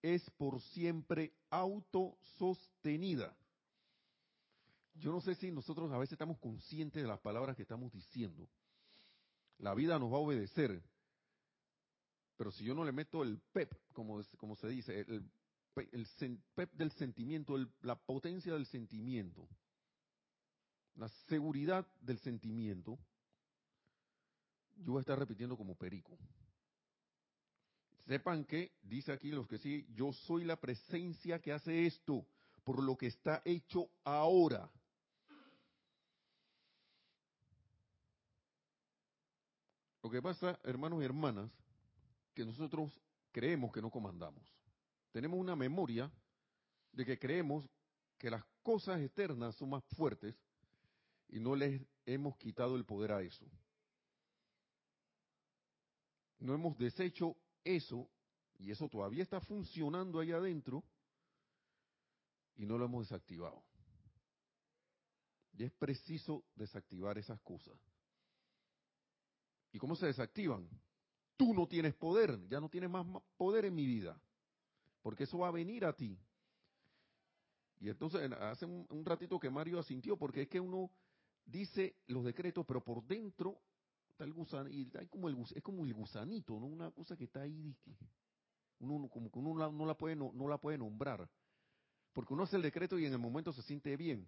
[0.00, 3.36] es por siempre autosostenida.
[4.94, 8.48] Yo no sé si nosotros a veces estamos conscientes de las palabras que estamos diciendo.
[9.58, 10.82] La vida nos va a obedecer.
[12.36, 15.30] Pero si yo no le meto el PEP, como, como se dice, el,
[15.80, 16.06] el
[16.54, 19.48] pep del sentimiento, la potencia del sentimiento,
[20.94, 22.98] la seguridad del sentimiento,
[24.76, 26.18] yo voy a estar repitiendo como perico.
[28.06, 32.26] Sepan que, dice aquí los que sí, yo soy la presencia que hace esto,
[32.62, 34.70] por lo que está hecho ahora.
[40.02, 41.50] Lo que pasa, hermanos y hermanas,
[42.32, 42.92] que nosotros
[43.32, 44.55] creemos que no comandamos
[45.16, 46.12] tenemos una memoria
[46.92, 47.64] de que creemos
[48.18, 50.36] que las cosas externas son más fuertes
[51.28, 53.46] y no les hemos quitado el poder a eso.
[56.38, 58.10] No hemos deshecho eso
[58.58, 60.84] y eso todavía está funcionando ahí adentro
[62.54, 63.64] y no lo hemos desactivado.
[65.54, 67.80] Y es preciso desactivar esas cosas.
[69.72, 70.68] ¿Y cómo se desactivan?
[71.38, 73.06] Tú no tienes poder, ya no tienes más
[73.38, 74.20] poder en mi vida
[75.06, 76.18] porque eso va a venir a ti.
[77.78, 80.90] Y entonces hace un, ratito que Mario asintió, porque es que uno
[81.44, 83.56] dice los decretos, pero por dentro
[84.08, 86.66] está el gusano, y como el, es como el gusanito, ¿no?
[86.66, 87.72] Una cosa que está ahí,
[88.80, 91.30] uno que uno no la puede no, la puede nombrar,
[92.12, 94.26] porque uno hace el decreto y en el momento se siente bien,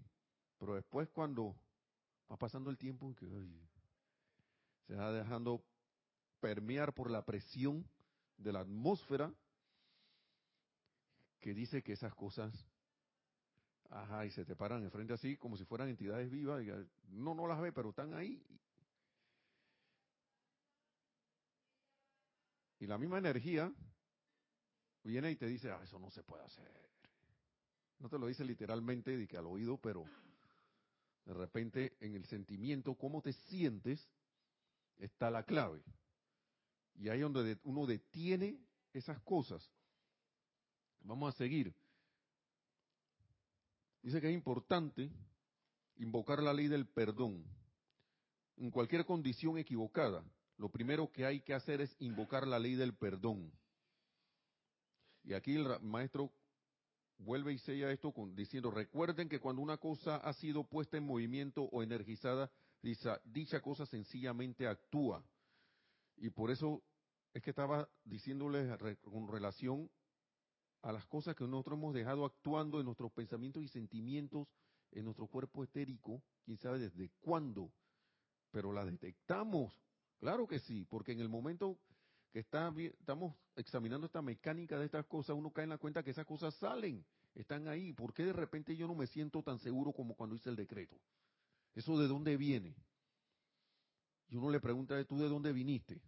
[0.58, 1.56] pero después cuando
[2.30, 3.26] va pasando el tiempo que
[4.86, 5.60] se va dejando
[6.38, 7.84] permear por la presión
[8.36, 9.34] de la atmósfera
[11.40, 12.66] que dice que esas cosas
[13.90, 16.62] Ajá, y se te paran enfrente así como si fueran entidades vivas.
[16.62, 16.68] Y,
[17.10, 18.42] no, no las ve, pero están ahí.
[22.80, 23.72] Y la misma energía
[25.02, 26.70] viene y te dice, ah, eso no se puede hacer.
[27.98, 30.04] No te lo dice literalmente de que al oído, pero
[31.24, 34.08] de repente en el sentimiento, cómo te sientes,
[34.98, 35.82] está la clave.
[36.94, 38.60] Y ahí es donde uno detiene
[38.92, 39.72] esas cosas.
[41.00, 41.74] Vamos a seguir.
[44.02, 45.10] Dice que es importante
[45.96, 47.44] invocar la ley del perdón.
[48.56, 50.24] En cualquier condición equivocada,
[50.56, 53.52] lo primero que hay que hacer es invocar la ley del perdón.
[55.24, 56.32] Y aquí el maestro
[57.18, 61.04] vuelve y sella esto con, diciendo, recuerden que cuando una cosa ha sido puesta en
[61.04, 62.50] movimiento o energizada,
[62.82, 65.22] dicha, dicha cosa sencillamente actúa.
[66.16, 66.82] Y por eso
[67.34, 69.90] es que estaba diciéndoles con relación
[70.82, 74.46] a las cosas que nosotros hemos dejado actuando en nuestros pensamientos y sentimientos,
[74.92, 77.70] en nuestro cuerpo etérico, quién sabe desde cuándo,
[78.50, 79.72] pero las detectamos,
[80.18, 81.78] claro que sí, porque en el momento
[82.32, 86.26] que estamos examinando esta mecánica de estas cosas, uno cae en la cuenta que esas
[86.26, 87.92] cosas salen, están ahí.
[87.92, 90.96] ¿Por qué de repente yo no me siento tan seguro como cuando hice el decreto?
[91.74, 92.74] ¿Eso de dónde viene?
[94.28, 96.02] Y uno le pregunta, ¿tú de dónde viniste?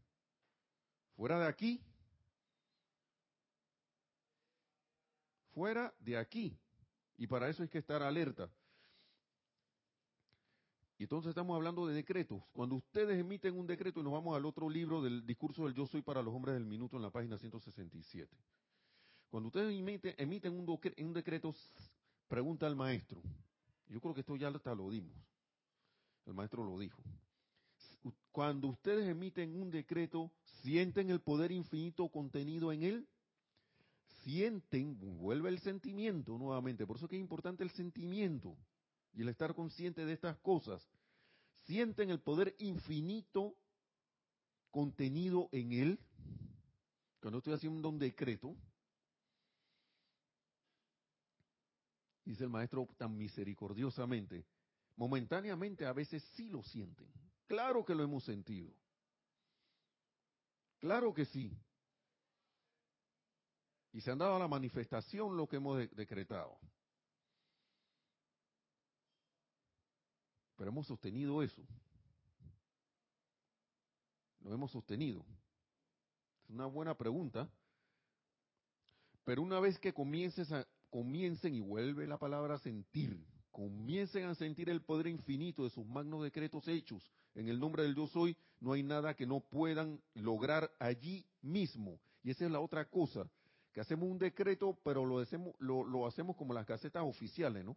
[1.16, 1.82] ¿Fuera de aquí?
[5.52, 6.58] Fuera de aquí.
[7.16, 8.50] Y para eso hay que estar alerta.
[11.00, 12.42] Y entonces estamos hablando de decretos.
[12.52, 15.86] Cuando ustedes emiten un decreto, y nos vamos al otro libro del discurso del Yo
[15.86, 18.36] Soy para los Hombres del Minuto en la página 167.
[19.30, 19.72] Cuando ustedes
[20.18, 21.54] emiten, un, un, decreto,
[22.28, 23.22] pregunta al maestro.
[23.86, 25.16] Yo creo que esto ya hasta lo dimos.
[26.26, 27.02] El maestro lo dijo.
[28.30, 33.08] Cuando ustedes emiten un decreto, ¿sienten el poder infinito contenido en él?
[34.22, 36.86] Sienten, vuelve el sentimiento nuevamente.
[36.86, 38.56] Por eso es que es importante el sentimiento
[39.12, 40.88] y el estar consciente de estas cosas,
[41.64, 43.56] sienten el poder infinito
[44.70, 45.98] contenido en él.
[47.20, 48.56] Cuando estoy haciendo un decreto,
[52.24, 54.44] dice el maestro tan misericordiosamente,
[54.96, 57.08] momentáneamente a veces sí lo sienten.
[57.46, 58.70] Claro que lo hemos sentido.
[60.78, 61.52] Claro que sí.
[63.92, 66.58] Y se han dado a la manifestación lo que hemos decretado.
[70.56, 71.62] Pero hemos sostenido eso.
[74.40, 75.24] Lo hemos sostenido.
[76.44, 77.48] Es una buena pregunta.
[79.24, 84.68] Pero una vez que comiences a, comiencen, y vuelve la palabra sentir, comiencen a sentir
[84.68, 88.72] el poder infinito de sus magnos decretos hechos en el nombre del yo soy, no
[88.72, 92.00] hay nada que no puedan lograr allí mismo.
[92.22, 93.26] Y esa es la otra cosa,
[93.72, 97.76] que hacemos un decreto, pero lo hacemos, lo, lo hacemos como las gacetas oficiales, ¿no?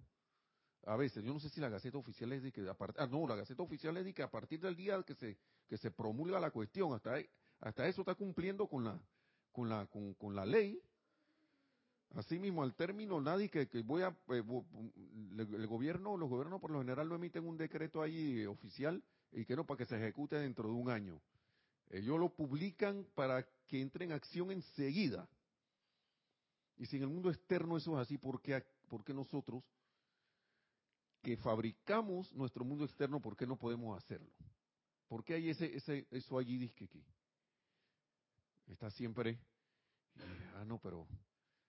[0.86, 3.36] a veces, yo no sé si la Gaceta Oficial es de que, ah, no, la
[3.36, 6.52] Gaceta Oficial es de que a partir del día que se, que se promulga la
[6.52, 7.16] cuestión, hasta,
[7.62, 9.00] hasta eso está cumpliendo con la,
[9.52, 10.82] con la, con, la ley.
[12.16, 14.44] Así mismo, al término, nadie que, voy a, eh,
[15.38, 19.02] el gobierno, los gobiernos por lo general no emiten un decreto ahí oficial
[19.32, 21.22] y que no para que se ejecute dentro de un año.
[21.90, 25.28] Ellos lo publican para que entre en acción enseguida.
[26.78, 29.64] Y si en el mundo externo eso es así, ¿por qué, por qué nosotros
[31.22, 34.32] que fabricamos nuestro mundo externo, ¿por qué no podemos hacerlo?
[35.08, 37.04] ¿Por qué hay ese, ese, eso allí disque que
[38.68, 39.40] está siempre,
[40.56, 41.08] ah, no, pero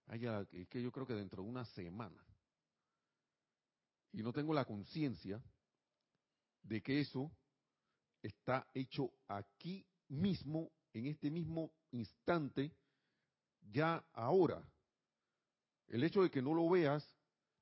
[0.07, 2.25] haya, es que yo creo que dentro de una semana,
[4.13, 5.43] y no tengo la conciencia
[6.63, 7.31] de que eso
[8.23, 12.73] está hecho aquí mismo, en este mismo instante,
[13.61, 14.63] ya ahora.
[15.89, 17.05] El hecho de que no lo veas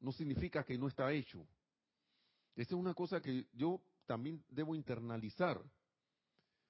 [0.00, 1.46] no significa que no está hecho.
[2.54, 5.62] Esa es una cosa que yo también debo internalizar,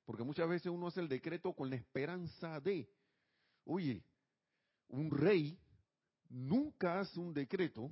[0.05, 2.89] porque muchas veces uno hace el decreto con la esperanza de,
[3.65, 4.05] oye,
[4.89, 5.59] un rey
[6.29, 7.91] nunca hace un decreto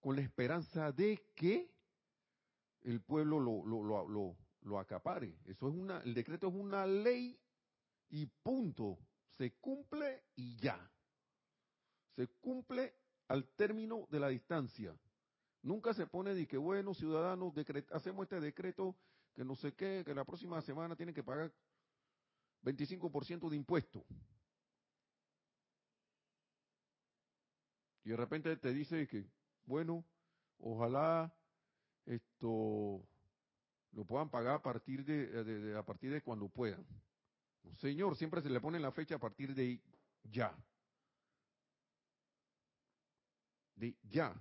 [0.00, 1.70] con la esperanza de que
[2.82, 5.38] el pueblo lo, lo, lo, lo, acapare.
[5.44, 7.36] Eso es una, el decreto es una ley
[8.10, 8.98] y punto.
[9.36, 10.78] Se cumple y ya.
[12.16, 12.94] Se cumple
[13.28, 14.96] al término de la distancia.
[15.62, 17.52] Nunca se pone de que, bueno, ciudadanos,
[17.92, 18.96] hacemos este decreto
[19.34, 21.52] que no sé qué, que la próxima semana tienen que pagar
[22.62, 24.04] 25% de impuesto.
[28.04, 29.26] Y de repente te dice que,
[29.64, 30.04] bueno,
[30.58, 31.34] ojalá
[32.06, 33.04] esto
[33.92, 36.86] lo puedan pagar a partir de, a partir de cuando puedan.
[37.78, 39.80] señor, siempre se le pone la fecha a partir de
[40.22, 40.56] ya.
[43.76, 44.34] De ya.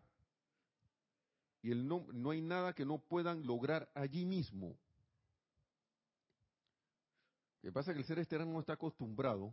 [1.62, 4.78] y el no, no hay nada que no puedan lograr allí mismo.
[7.62, 9.52] Lo que pasa es que el ser externo no está acostumbrado,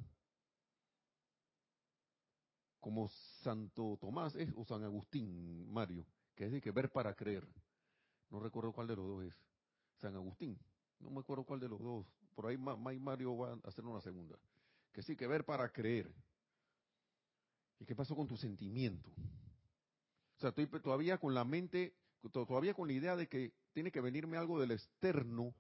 [2.83, 3.09] como
[3.43, 6.05] Santo Tomás es, o San Agustín, Mario,
[6.35, 7.49] que es de que ver para creer.
[8.28, 9.35] No recuerdo cuál de los dos es.
[9.99, 10.59] San Agustín.
[10.99, 12.07] No me acuerdo cuál de los dos.
[12.35, 14.37] Por ahí Mario va a hacer una segunda.
[14.93, 16.12] Que sí, que ver para creer.
[17.78, 19.11] ¿Y qué pasó con tu sentimiento?
[20.43, 21.95] O sea, estoy todavía con la mente,
[22.32, 25.55] todavía con la idea de que tiene que venirme algo del externo.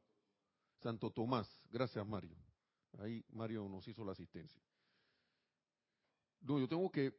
[0.80, 1.48] Santo Tomás.
[1.70, 2.36] Gracias, Mario.
[2.98, 4.60] Ahí Mario nos hizo la asistencia.
[6.40, 7.16] No, yo tengo que,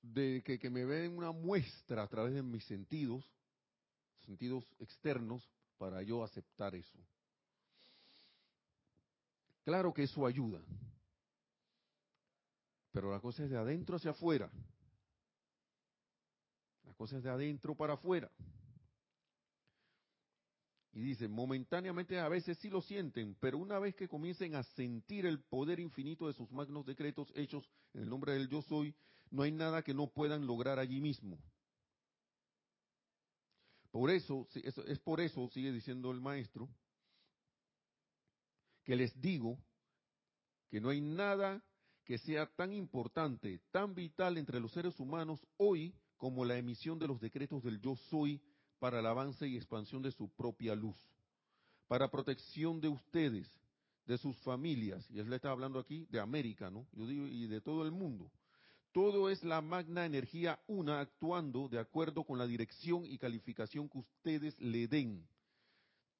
[0.00, 3.24] de que, que me den una muestra a través de mis sentidos,
[4.26, 6.98] sentidos externos, para yo aceptar eso.
[9.62, 10.60] Claro que eso ayuda,
[12.90, 14.50] pero la cosa es de adentro hacia afuera.
[17.02, 18.30] La cosa es de adentro para afuera.
[20.92, 25.26] Y dice, momentáneamente a veces sí lo sienten, pero una vez que comiencen a sentir
[25.26, 28.94] el poder infinito de sus magnos decretos hechos en el nombre del yo soy,
[29.32, 31.40] no hay nada que no puedan lograr allí mismo.
[33.90, 36.68] Por eso, es por eso, sigue diciendo el maestro,
[38.84, 39.58] que les digo
[40.70, 41.64] que no hay nada
[42.04, 47.08] que sea tan importante, tan vital entre los seres humanos hoy como la emisión de
[47.08, 48.40] los decretos del yo soy
[48.78, 50.96] para el avance y expansión de su propia luz,
[51.88, 53.48] para protección de ustedes,
[54.06, 56.86] de sus familias, y él le está hablando aquí de América, ¿no?
[56.92, 58.30] Yo digo, y de todo el mundo.
[58.92, 63.98] Todo es la magna energía una actuando de acuerdo con la dirección y calificación que
[63.98, 65.26] ustedes le den.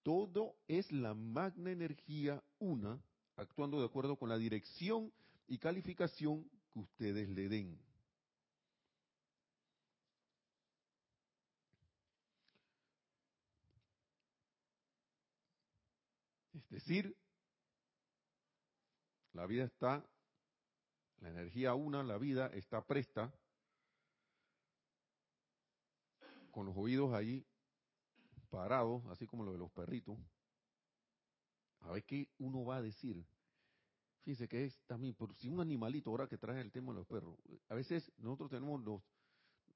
[0.03, 3.01] Todo es la magna energía una
[3.37, 5.13] actuando de acuerdo con la dirección
[5.47, 7.79] y calificación que ustedes le den.
[16.55, 17.15] Es decir,
[19.35, 20.05] la vida está
[21.19, 23.33] la energía una, la vida, está presta,
[26.51, 27.47] con los oídos ahí
[28.51, 30.19] parados, así como lo de los perritos,
[31.81, 33.25] a ver qué uno va a decir.
[34.23, 37.07] Fíjense que es también, por si un animalito, ahora que trae el tema de los
[37.07, 39.03] perros, a veces nosotros tenemos los,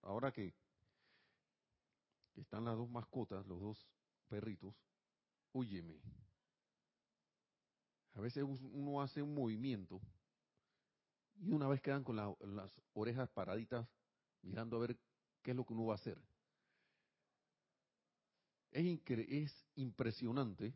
[0.02, 0.54] ahora que,
[2.32, 3.88] que están las dos mascotas, los dos
[4.28, 4.74] perritos,
[5.52, 6.00] óyeme,
[8.16, 10.00] a veces uno hace un movimiento
[11.38, 13.86] y una vez quedan con las orejas paraditas
[14.40, 14.98] mirando a ver
[15.42, 16.18] qué es lo que uno va a hacer.
[18.70, 20.74] Es, es impresionante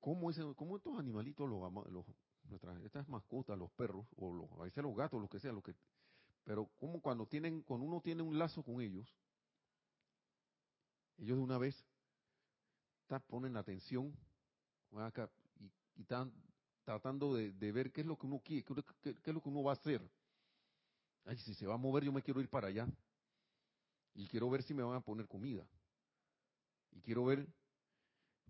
[0.00, 2.06] cómo, estos animalitos, los,
[2.84, 5.74] estas mascotas, los perros, o los, a veces los gatos, lo que sea, lo que,
[6.44, 9.14] pero como cuando tienen, cuando uno tiene un lazo con ellos,
[11.18, 11.86] ellos de una vez
[13.20, 14.16] ponen atención
[15.60, 16.32] y, están
[16.84, 18.64] tratando de, ver qué es lo que uno quiere,
[19.02, 20.02] qué, es lo que uno va a hacer.
[21.24, 22.86] Ay, si se va a mover, yo me quiero ir para allá.
[24.14, 25.66] Y quiero ver si me van a poner comida.
[26.90, 27.46] Y quiero ver,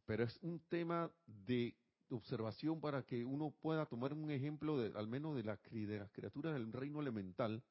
[0.07, 1.77] pero es un tema de
[2.11, 6.73] observación para que uno pueda tomar un ejemplo, de, al menos de, las criaturas del
[6.73, 7.63] reino elemental,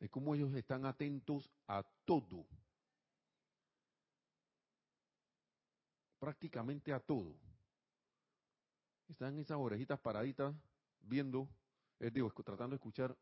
[0.00, 2.46] de cómo ellos están atentos a todo.
[6.24, 7.36] Prácticamente a todo
[9.08, 10.54] están esas orejitas paraditas
[11.02, 11.46] viendo,
[12.00, 13.14] es digo, tratando de escuchar,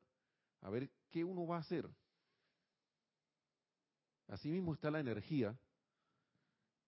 [0.61, 1.91] a ver qué uno va a hacer.
[4.29, 5.59] Así mismo está la energía,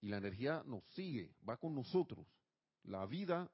[0.02, 2.24] y la energía nos sigue, va con nosotros.
[2.84, 3.50] La vida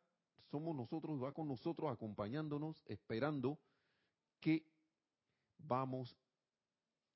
[0.51, 3.59] somos nosotros, va con nosotros, acompañándonos, esperando
[4.39, 4.67] qué
[5.57, 6.15] vamos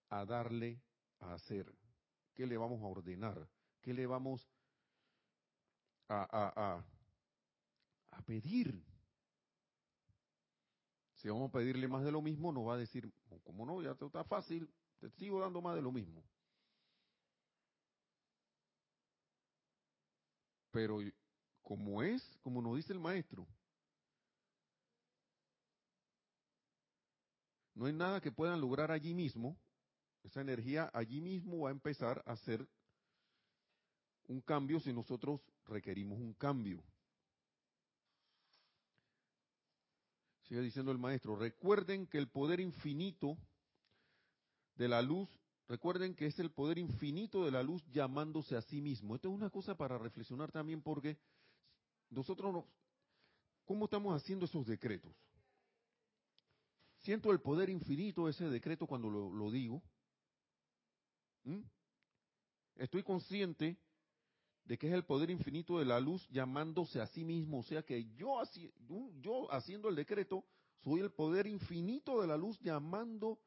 [0.09, 0.81] a darle
[1.21, 1.71] a hacer,
[2.33, 3.47] qué le vamos a ordenar,
[3.83, 4.49] qué le vamos
[6.09, 6.85] a, a,
[8.11, 8.83] a pedir.
[11.15, 13.11] Si vamos a pedirle más de lo mismo, nos va a decir,
[13.45, 14.69] como no, ya está fácil,
[15.01, 16.23] te sigo dando más de lo mismo.
[20.71, 20.99] Pero
[21.63, 23.47] como es, como nos dice el maestro,
[27.75, 29.57] no hay nada que puedan lograr allí mismo,
[30.23, 32.69] esa energía allí mismo va a empezar a hacer
[34.27, 36.83] un cambio si nosotros requerimos un cambio.
[40.43, 43.39] Sigue diciendo el maestro, recuerden que el poder infinito
[44.77, 45.29] de la luz,
[45.69, 49.15] recuerden que es el poder infinito de la luz llamándose a sí mismo.
[49.15, 51.19] Esto es una cosa para reflexionar también porque
[52.11, 52.65] nosotros, nos,
[53.65, 55.15] ¿cómo estamos haciendo esos decretos?
[56.99, 59.83] Siento el poder infinito de ese decreto cuando lo, digo,
[61.45, 61.61] ¿Mm?
[62.77, 63.77] Estoy consciente
[64.65, 67.61] de que es el poder infinito de la luz llamándose a sí mismo.
[67.61, 68.43] O sea que yo,
[69.21, 70.45] yo haciendo el decreto,
[70.83, 73.39] soy el poder infinito de la luz llamando,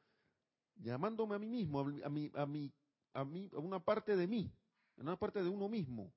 [0.76, 2.74] llamándome a mí mismo, a mí, a mí,
[3.14, 4.52] a mí, a una parte de mí,
[4.98, 6.14] a una parte de uno mismo.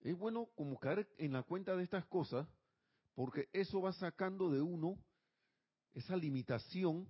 [0.00, 2.48] Es bueno como caer en la cuenta de estas cosas,
[3.14, 4.98] porque eso va sacando de uno
[5.94, 7.08] esa limitación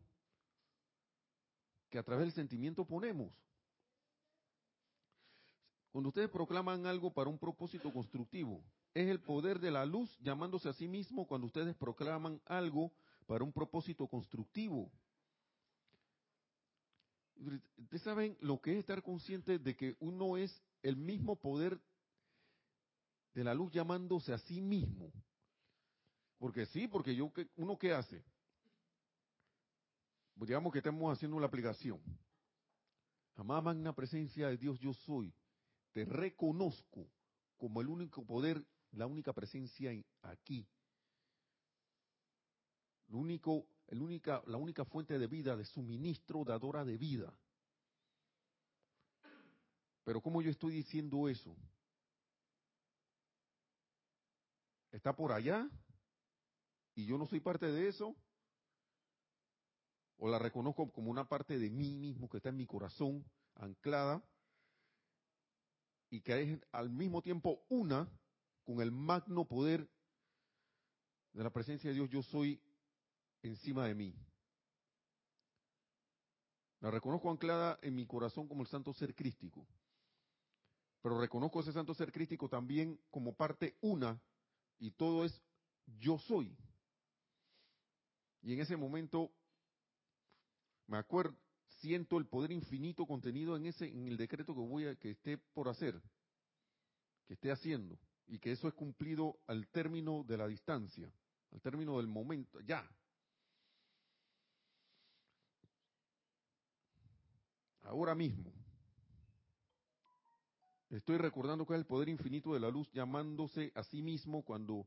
[1.88, 3.32] que a través del sentimiento ponemos.
[5.93, 8.64] Cuando ustedes proclaman algo para un propósito constructivo,
[8.95, 12.90] es el poder de la luz llamándose a sí mismo cuando ustedes proclaman algo
[13.26, 14.90] para un propósito constructivo.
[17.76, 21.78] Ustedes saben lo que es estar consciente de que uno es el mismo poder
[23.34, 25.12] de la luz llamándose a sí mismo.
[26.38, 28.24] Porque sí, porque yo, uno qué hace?
[30.36, 32.01] digamos que estamos haciendo la aplicación.
[33.36, 35.32] Amada magna presencia de Dios, yo soy.
[35.93, 37.07] Te reconozco
[37.57, 39.90] como el único poder, la única presencia
[40.22, 40.66] aquí.
[43.09, 47.32] Lo único, el única, la única fuente de vida, de suministro, dadora de vida.
[50.05, 51.55] Pero ¿cómo yo estoy diciendo eso?
[54.90, 55.70] ¿Está por allá?
[56.95, 58.16] ¿Y yo no soy parte de eso?
[60.24, 63.24] o la reconozco como una parte de mí mismo que está en mi corazón,
[63.57, 64.22] anclada,
[66.12, 68.06] y que es al mismo tiempo una
[68.64, 69.88] con el magno poder
[71.32, 72.60] de la presencia de Dios, yo soy
[73.40, 74.14] encima de mí.
[76.80, 79.66] La reconozco anclada en mi corazón como el santo ser crístico,
[81.00, 84.20] pero reconozco ese santo ser crístico también como parte una,
[84.78, 85.40] y todo es
[85.98, 86.54] yo soy.
[88.42, 89.32] Y en ese momento
[90.86, 91.34] me acuerdo,
[91.82, 95.36] siento el poder infinito contenido en ese, en el decreto que voy a, que esté
[95.36, 96.00] por hacer,
[97.26, 101.12] que esté haciendo, y que eso es cumplido al término de la distancia,
[101.50, 102.88] al término del momento, ya.
[107.82, 108.52] Ahora mismo.
[110.88, 114.86] Estoy recordando que es el poder infinito de la luz llamándose a sí mismo cuando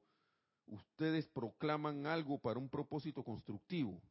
[0.68, 4.02] ustedes proclaman algo para un propósito constructivo.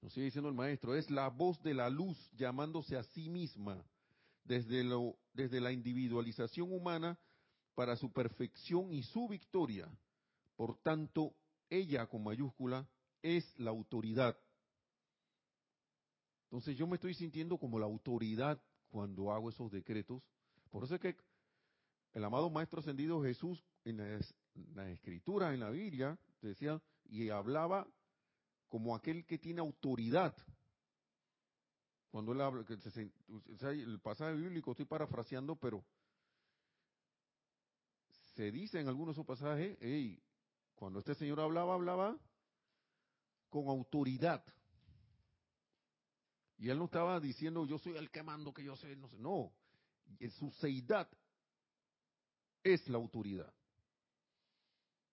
[0.00, 3.84] Nos sigue diciendo el maestro, es la voz de la luz llamándose a sí misma
[4.44, 7.18] desde, lo, desde la individualización humana
[7.74, 9.88] para su perfección y su victoria.
[10.56, 11.34] Por tanto,
[11.68, 12.88] ella con mayúscula
[13.22, 14.36] es la autoridad.
[16.44, 20.22] Entonces yo me estoy sintiendo como la autoridad cuando hago esos decretos.
[20.70, 21.16] Por eso es que
[22.12, 23.98] el amado Maestro Ascendido Jesús en
[24.74, 27.86] la, escritura, en la Biblia, decía, y hablaba
[28.68, 30.34] como aquel que tiene autoridad.
[32.10, 35.84] Cuando él habla, que el pasaje bíblico estoy parafraseando, pero
[38.34, 39.78] se dice en algunos pasajes,
[40.74, 42.16] cuando este señor hablaba, hablaba
[43.48, 44.44] con autoridad.
[46.56, 49.18] Y él no estaba diciendo, yo soy el que mando, que yo sé, no sé.
[49.18, 49.52] No,
[50.38, 51.08] su seidad
[52.62, 53.52] es la autoridad.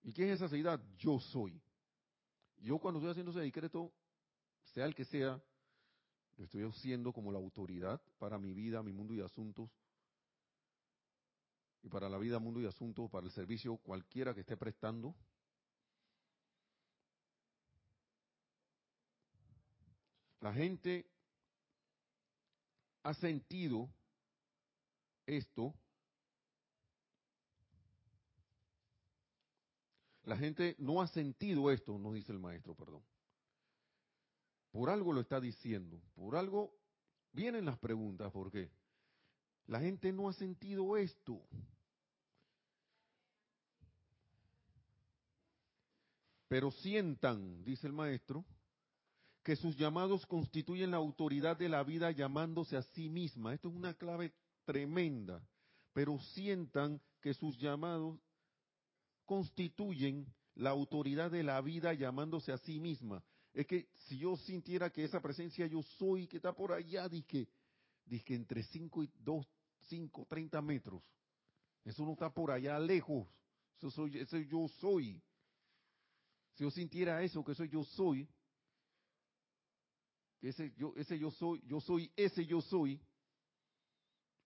[0.03, 0.82] ¿Y qué es esa seidad?
[0.97, 1.62] Yo soy.
[2.58, 3.91] Yo cuando estoy haciendo ese decreto,
[4.64, 5.41] sea el que sea,
[6.38, 9.70] lo estoy haciendo como la autoridad para mi vida, mi mundo y asuntos,
[11.82, 15.16] y para la vida, mundo y asuntos, para el servicio cualquiera que esté prestando.
[20.41, 21.08] La gente
[23.03, 23.89] ha sentido
[25.28, 25.76] esto
[30.26, 33.04] La gente no ha sentido esto, nos dice el maestro, perdón.
[34.72, 36.76] Por algo lo está diciendo, por algo
[37.32, 38.72] vienen las preguntas, ¿por qué?
[39.68, 41.42] La gente no ha sentido esto.
[46.48, 48.46] Pero sientan, dice el maestro,
[49.44, 53.54] que sus llamados constituyen la autoridad de la vida llamándose a sí misma.
[53.54, 54.34] Esto es una clave
[54.66, 55.48] tremenda.
[55.94, 58.20] Pero sientan que sus llamados
[59.26, 63.24] constituyen la autoridad de la vida llamándose a sí misma.
[63.54, 67.48] Es que si yo sintiera que esa presencia yo soy, que está por allá, dije,
[68.06, 69.48] dije entre 5 y 2,
[69.88, 71.04] 5, 30 metros.
[71.84, 73.28] Eso no está por allá lejos.
[73.78, 75.22] Eso soy, ese yo soy.
[76.56, 78.28] Si yo sintiera eso, que soy yo soy,
[80.40, 83.02] que ese yo, ese yo soy, yo soy ese yo soy,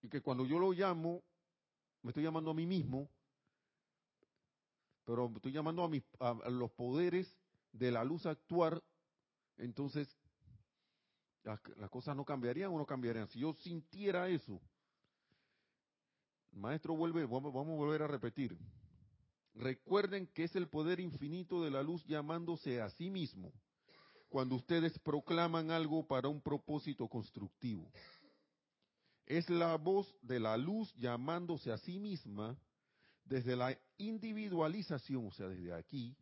[0.01, 1.23] y que cuando yo lo llamo,
[2.01, 3.09] me estoy llamando a mí mismo,
[5.09, 7.35] pero estoy llamando a, mis, a, los poderes
[7.71, 8.83] de la luz actuar,
[9.57, 10.15] entonces
[11.41, 13.27] las, las cosas no cambiarían o no cambiarían.
[13.27, 14.61] Si yo sintiera eso,
[16.51, 18.55] maestro vuelve, vamos, vamos a volver a repetir.
[19.55, 23.51] Recuerden que es el poder infinito de la luz llamándose a sí mismo
[24.29, 27.91] cuando ustedes proclaman algo para un propósito constructivo.
[29.25, 32.55] Es la voz de la luz llamándose a sí misma
[33.29, 36.17] desde la individualización, o sea, desde aquí,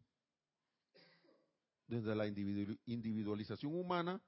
[1.87, 4.21] desde la individualización humana,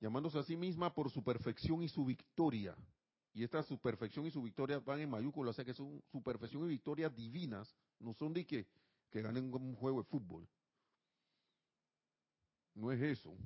[0.00, 2.74] llamándose a sí misma por su perfección y su victoria.
[3.34, 6.22] Y esta su perfección y su victoria van en mayúsculas, o sea que son su
[6.22, 8.66] perfección y victoria divinas, no son de que,
[9.10, 10.48] que ganen un juego de fútbol.
[12.74, 13.36] No es eso.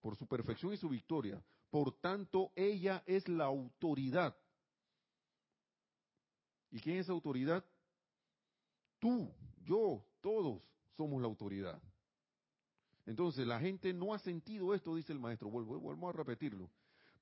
[0.00, 1.40] Por su perfección y su victoria.
[1.70, 4.36] Por tanto, ella es la autoridad.
[6.70, 7.64] ¿Y quién es autoridad?
[8.98, 9.32] Tú,
[9.64, 10.60] yo, todos
[10.96, 11.80] somos la autoridad.
[13.06, 15.48] Entonces, la gente no ha sentido esto, dice el maestro.
[15.48, 16.68] Vuelvo, vuelvo a repetirlo.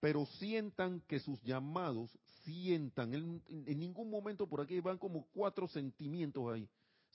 [0.01, 2.11] Pero sientan que sus llamados,
[2.44, 6.68] sientan, en, en, ningún momento por aquí van como cuatro sentimientos ahí.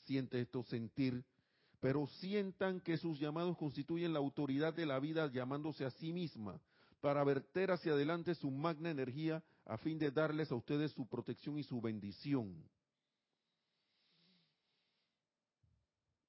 [0.06, 1.24] Siente esto, sentir,
[1.80, 6.60] pero sientan que sus llamados constituyen la autoridad de la vida llamándose a sí misma,
[7.02, 11.58] para verter hacia adelante su magna energía a fin de darles a ustedes su protección
[11.58, 12.56] y su bendición.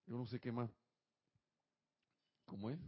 [0.06, 0.70] Yo no sé qué más.
[2.44, 2.78] ¿Cómo es?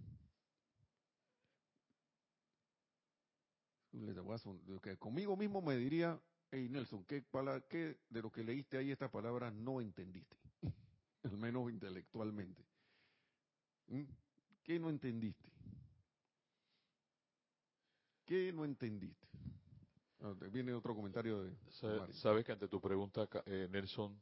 [4.99, 6.21] Conmigo mismo me diría,
[6.51, 7.25] hey Nelson, ¿qué,
[7.69, 10.37] ¿qué de lo que leíste ahí esta palabra no entendiste?
[11.23, 12.65] al menos intelectualmente.
[13.87, 14.03] ¿Mm?
[14.63, 15.49] ¿Qué no entendiste?
[18.25, 19.29] ¿Qué no entendiste?
[20.25, 21.55] Ah, viene otro comentario de...
[22.13, 24.19] Sabes que ante tu pregunta, eh, Nelson,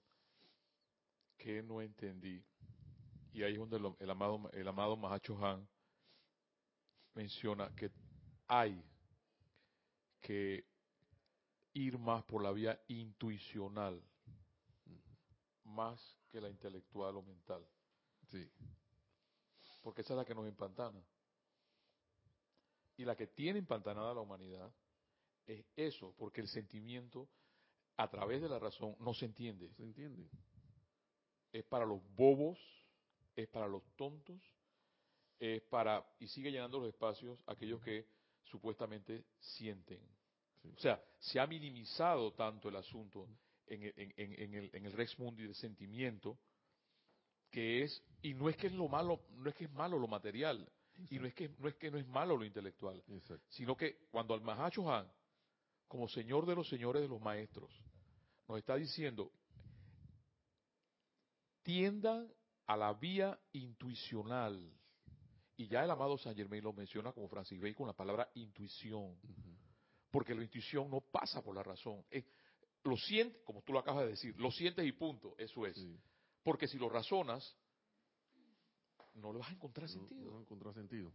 [1.36, 2.44] ¿qué no entendí?
[3.32, 5.68] Y ahí es donde el amado, el amado Mahacho Han
[7.14, 7.92] menciona que
[8.48, 8.84] hay
[10.20, 10.66] que
[11.74, 14.03] ir más por la vía intuicional
[15.64, 17.64] más que la intelectual o mental.
[18.26, 18.50] Sí.
[19.80, 21.00] Porque esa es la que nos empantana.
[22.96, 24.72] Y la que tiene empantanada a la humanidad
[25.47, 27.28] es eso, porque el sentimiento
[27.97, 29.72] a través de la razón no se entiende.
[29.74, 30.28] Se entiende.
[31.53, 32.59] Es para los bobos,
[33.36, 34.40] es para los tontos,
[35.38, 38.07] es para, y sigue llenando los espacios aquellos que
[38.45, 40.01] supuestamente sienten.
[40.76, 43.28] O sea, se ha minimizado tanto el asunto
[43.66, 46.38] en, el, en el Rex Mundi de sentimiento,
[47.51, 50.07] que es, y no es que es lo malo, no es que es malo lo
[50.07, 50.70] material,
[51.11, 53.03] y no es que no es que no es malo lo intelectual,
[53.49, 55.11] sino que cuando al Mahacho Han,
[55.93, 57.70] como señor de los señores de los maestros,
[58.49, 59.30] nos está diciendo,
[61.62, 62.32] tiendan
[62.66, 64.72] a la vía intuicional.
[65.55, 69.18] Y ya el amado San Germain lo menciona como Francis Bacon con la palabra intuición.
[70.11, 72.03] Porque la intuición no pasa por la razón.
[72.09, 72.24] Es,
[72.84, 75.76] lo sientes, como tú lo acabas de decir, lo sientes y punto, eso es.
[76.43, 77.55] Porque si lo razonas,
[79.12, 80.24] no le vas a encontrar sentido.
[80.24, 81.12] No, vas a encontrar sentido.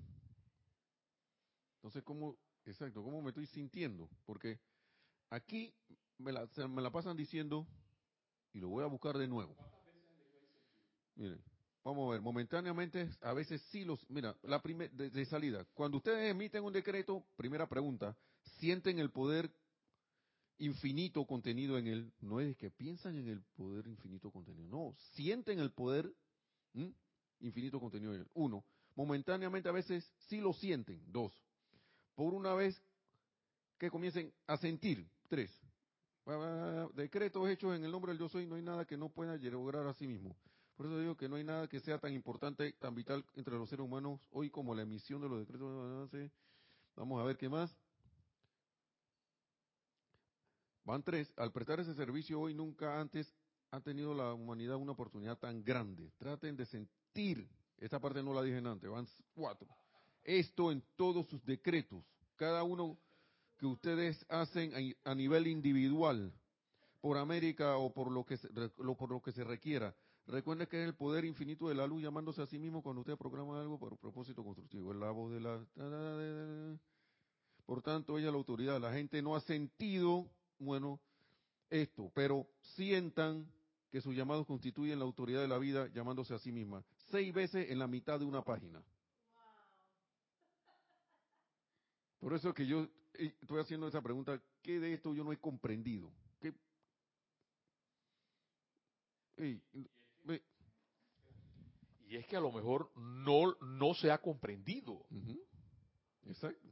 [1.77, 2.37] Entonces, ¿cómo,
[2.71, 4.09] exacto, cómo me estoy sintiendo?
[4.25, 4.59] Porque
[5.29, 5.73] aquí
[6.17, 7.67] me la, me la pasan diciendo,
[8.53, 9.55] y lo voy a buscar de nuevo.
[11.15, 11.41] Miren,
[11.83, 16.29] vamos a ver, momentáneamente, a veces sí los, mira, la primera, de salida, cuando ustedes
[16.29, 18.15] emiten un decreto, primera pregunta,
[18.59, 19.51] ¿sienten el poder
[20.59, 25.59] infinito contenido en él, no es que piensan en el poder infinito contenido, no, sienten
[25.59, 26.11] el poder
[27.39, 28.27] infinito contenido en él.
[28.33, 28.65] Uno,
[28.95, 31.01] momentáneamente a veces sí lo sienten.
[31.11, 31.31] Dos,
[32.17, 32.81] por una vez
[33.77, 35.07] que comiencen a sentir.
[35.29, 35.51] Tres,
[36.95, 39.85] decretos hechos en el nombre del yo soy, no hay nada que no pueda lograr
[39.85, 40.35] a sí mismo.
[40.75, 43.69] Por eso digo que no hay nada que sea tan importante, tan vital entre los
[43.69, 46.09] seres humanos hoy como la emisión de los decretos.
[46.95, 47.77] Vamos a ver qué más.
[50.85, 51.31] Van tres.
[51.37, 53.31] Al prestar ese servicio hoy, nunca antes
[53.69, 56.11] ha tenido la humanidad una oportunidad tan grande.
[56.17, 57.47] Traten de sentir,
[57.77, 59.67] esta parte no la dije antes, van cuatro.
[60.27, 62.03] Esto en todos sus decretos,
[62.35, 62.99] cada uno
[63.57, 66.31] que ustedes hacen a nivel individual,
[67.01, 68.37] por América o por lo que
[69.31, 69.95] se, requiera.
[70.25, 73.15] Recuerden que es el poder infinito de la luz llamándose a sí mismo cuando usted
[73.15, 74.91] programa algo por propósito constructivo.
[74.91, 76.77] Es la voz de la...
[77.65, 78.81] Por tanto, ella es la autoridad.
[78.81, 80.99] La gente no ha sentido bueno,
[81.69, 83.49] esto, pero sientan
[83.89, 86.83] que sus llamados constituyen la autoridad de la vida llamándose a sí misma.
[87.09, 88.83] Seis veces en la mitad de una página.
[92.19, 95.31] Por eso es que yo eh, estoy haciendo esa pregunta, ¿qué de esto yo no
[95.31, 96.11] he comprendido?
[96.39, 96.53] ¿Qué?
[102.09, 105.05] y es que a lo mejor no, no se ha comprendido.
[106.25, 106.67] Exacto.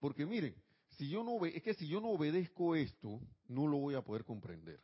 [0.00, 0.54] Porque miren,
[0.96, 4.24] si yo no es que si yo no obedezco esto, no lo voy a poder
[4.24, 4.80] comprender.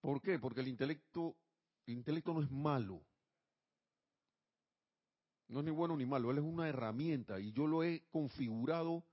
[0.00, 0.38] ¿Por qué?
[0.38, 1.36] Porque el intelecto,
[1.86, 3.02] el intelecto no es malo.
[5.48, 9.04] No es ni bueno ni malo, él es una herramienta y yo lo he configurado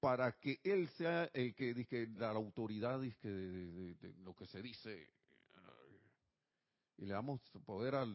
[0.00, 5.10] para que él sea el que, dice, la autoridad de, lo que se dice
[6.98, 8.06] y le damos poder a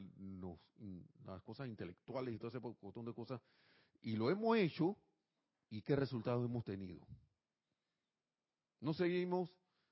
[1.25, 3.41] las cosas intelectuales y todo ese montón de cosas
[4.01, 4.95] y lo hemos hecho
[5.69, 7.05] y qué resultados hemos tenido.
[8.79, 9.49] No seguimos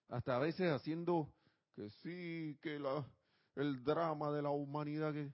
[0.08, 1.34] hasta a veces haciendo
[1.76, 3.06] que sí, que la,
[3.56, 5.32] el drama de la humanidad que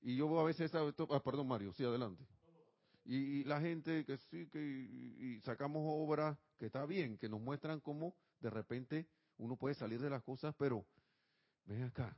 [0.00, 2.24] y yo a veces, ah, perdón Mario, sí, adelante.
[3.04, 8.14] Y, la gente que sí, que sacamos obras que está bien, que nos muestran cómo
[8.40, 10.84] de repente uno puede salir de las cosas, pero
[11.64, 12.16] ven acá.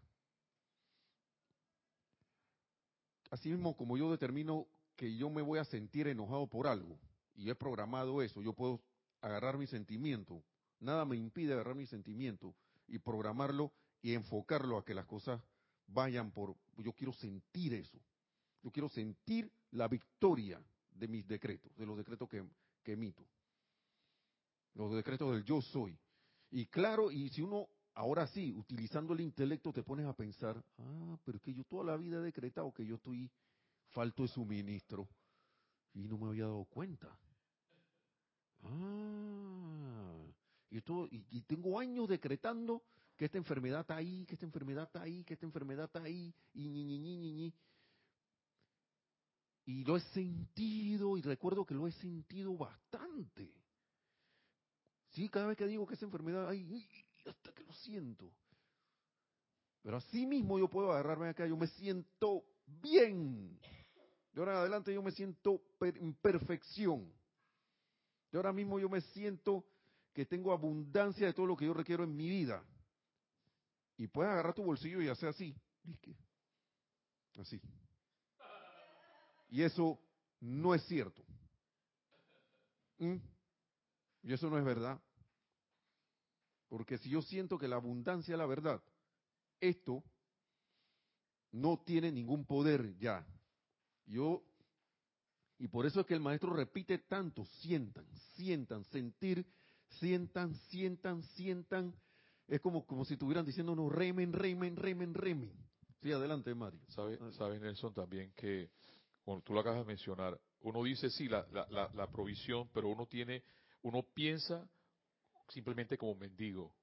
[3.30, 4.66] Así mismo como yo determino
[4.96, 6.98] que yo me voy a sentir enojado por algo,
[7.34, 8.82] y he programado eso, yo puedo
[9.20, 10.42] agarrar mi sentimiento,
[10.80, 12.54] nada me impide agarrar mi sentimiento
[12.88, 13.72] y programarlo
[14.02, 15.40] y enfocarlo a que las cosas
[15.92, 17.98] vayan por, yo quiero sentir eso.
[18.62, 22.44] Yo quiero sentir la victoria de mis decretos, de los decretos que,
[22.92, 23.24] emito.
[24.74, 25.98] Los decretos del yo soy.
[26.50, 31.18] Y claro, y si uno, ahora sí, utilizando el intelecto, te pones a pensar, ah,
[31.24, 33.30] pero es que yo toda la vida he decretado que yo estoy
[33.90, 35.08] falto de suministro.
[35.94, 37.18] Y no me había dado cuenta.
[38.62, 40.22] Ah,
[40.70, 42.82] y, todo, y tengo años decretando
[43.20, 46.34] que esta enfermedad está ahí, que esta enfermedad está ahí, que esta enfermedad está ahí,
[46.54, 47.54] y ñi, ñi, ñi, ñi,
[49.66, 53.52] Y lo he sentido, y recuerdo que lo he sentido bastante.
[55.10, 56.88] Sí, cada vez que digo que esa enfermedad, ahí,
[57.26, 58.32] hasta que lo siento.
[59.82, 63.60] Pero así mismo yo puedo agarrarme acá, yo me siento bien.
[64.32, 67.12] De ahora en adelante yo me siento en perfección.
[68.32, 69.66] De ahora mismo yo me siento
[70.14, 72.64] que tengo abundancia de todo lo que yo requiero en mi vida.
[74.00, 75.54] Y puedes agarrar tu bolsillo y hacer así.
[77.36, 77.60] Así.
[79.50, 80.00] Y eso
[80.40, 81.22] no es cierto.
[82.96, 83.16] ¿Mm?
[84.22, 84.98] Y eso no es verdad.
[86.70, 88.82] Porque si yo siento que la abundancia es la verdad,
[89.60, 90.02] esto
[91.52, 93.26] no tiene ningún poder ya.
[94.06, 94.42] Yo,
[95.58, 99.44] y por eso es que el maestro repite tanto, sientan, sientan, sentir,
[99.98, 101.94] sientan, sientan, sientan,
[102.50, 105.52] es como, como si estuvieran no remen, remen, remen, remen.
[106.02, 106.80] Sí, adelante, Mario.
[106.88, 108.70] ¿Sabe, sabe Nelson, también que,
[109.22, 113.06] cuando tú lo acabas de mencionar, uno dice sí, la, la, la, provisión, pero uno
[113.06, 113.44] tiene,
[113.82, 114.68] uno piensa
[115.48, 116.74] simplemente como mendigo,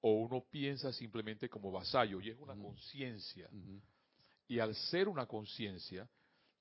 [0.00, 3.50] o uno piensa simplemente como vasallo, y es una conciencia.
[4.48, 6.08] Y al ser una conciencia,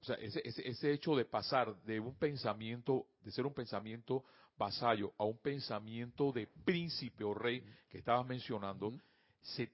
[0.01, 4.25] o sea, ese, ese, hecho de pasar de un pensamiento, de ser un pensamiento
[4.57, 8.93] vasallo a un pensamiento de príncipe o rey que estabas mencionando,
[9.41, 9.71] se,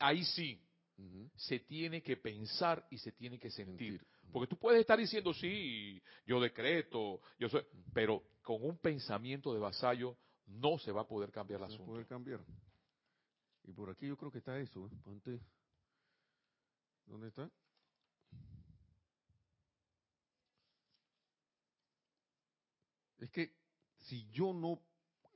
[0.00, 0.60] ahí sí
[1.36, 4.04] se tiene que pensar y se tiene que sentir.
[4.32, 9.60] Porque tú puedes estar diciendo, sí, yo decreto, yo soy, pero con un pensamiento de
[9.60, 10.16] vasallo
[10.46, 11.82] no se va a poder cambiar el asunto.
[11.82, 12.40] No se puede cambiar.
[13.64, 14.86] Y por aquí yo creo que está eso.
[14.86, 15.40] ¿eh?
[17.06, 17.50] ¿Dónde está?
[23.18, 23.61] Es que
[24.12, 24.78] si yo no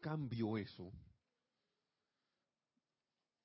[0.03, 0.93] cambio eso,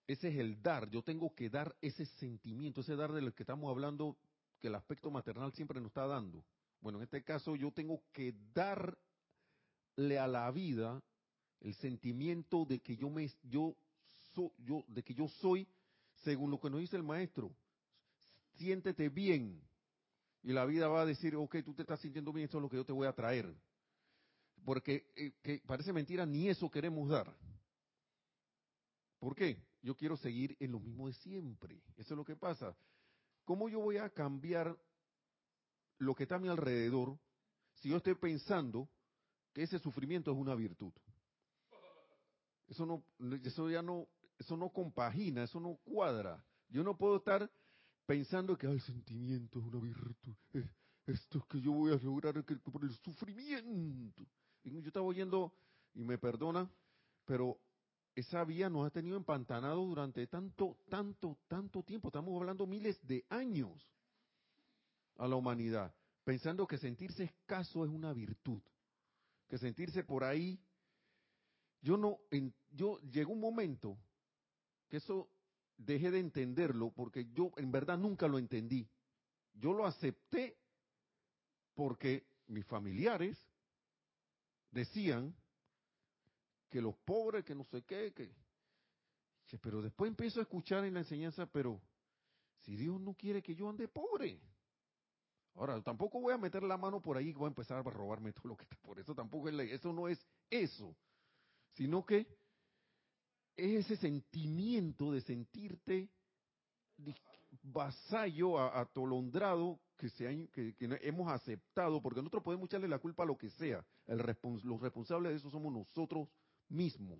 [0.05, 3.69] ese es el dar, yo tengo que dar ese sentimiento, ese dar del que estamos
[3.71, 4.17] hablando,
[4.59, 6.43] que el aspecto maternal siempre nos está dando.
[6.81, 11.01] Bueno, en este caso yo tengo que darle a la vida
[11.61, 13.77] el sentimiento de que yo me yo
[14.57, 15.65] yo de que yo soy
[16.25, 17.55] según lo que nos dice el maestro.
[18.57, 19.63] Siéntete bien.
[20.43, 22.69] Y la vida va a decir, ok, tú te estás sintiendo bien, eso es lo
[22.69, 23.55] que yo te voy a traer
[24.65, 27.35] porque eh, parece mentira, ni eso queremos dar.
[29.19, 29.57] ¿Por qué?
[29.81, 31.81] Yo quiero seguir en lo mismo de siempre.
[31.97, 32.75] Eso es lo que pasa.
[33.45, 34.77] ¿Cómo yo voy a cambiar
[35.97, 37.17] lo que está a mi alrededor
[37.75, 38.89] si yo estoy pensando
[39.53, 40.93] que ese sufrimiento es una virtud?
[42.67, 43.03] Eso no,
[43.43, 44.07] eso ya no,
[44.37, 46.43] eso no compagina, eso no cuadra.
[46.69, 47.51] Yo no puedo estar
[48.05, 50.35] pensando que el sentimiento es una virtud.
[51.05, 54.25] Esto es que yo voy a lograr por el sufrimiento
[54.63, 55.53] yo estaba oyendo,
[55.93, 56.69] y me perdona,
[57.25, 57.59] pero
[58.15, 62.09] esa vía nos ha tenido empantanados durante tanto, tanto, tanto tiempo.
[62.09, 63.89] Estamos hablando miles de años
[65.17, 65.93] a la humanidad,
[66.23, 68.61] pensando que sentirse escaso es una virtud,
[69.47, 70.59] que sentirse por ahí.
[71.81, 72.19] Yo no,
[72.71, 73.97] yo llegó un momento
[74.87, 75.29] que eso
[75.77, 78.87] dejé de entenderlo porque yo en verdad nunca lo entendí.
[79.53, 80.57] Yo lo acepté
[81.73, 83.37] porque mis familiares
[84.71, 85.35] decían
[86.69, 88.33] que los pobres, que no sé qué, que...
[89.61, 91.81] Pero después empiezo a escuchar en la enseñanza, pero
[92.61, 94.39] si Dios no quiere que yo ande pobre.
[95.55, 98.31] Ahora, tampoco voy a meter la mano por ahí y voy a empezar a robarme
[98.31, 99.13] todo lo que está por eso.
[99.13, 100.95] Tampoco es, eso no es eso.
[101.73, 102.19] Sino que
[103.57, 106.09] es ese sentimiento de sentirte
[107.63, 113.37] vasallo, atolondrado, que, se que, hemos aceptado, porque nosotros podemos echarle la culpa a lo
[113.37, 113.85] que sea.
[114.07, 116.27] El los responsables de eso somos nosotros
[116.69, 117.19] mismos.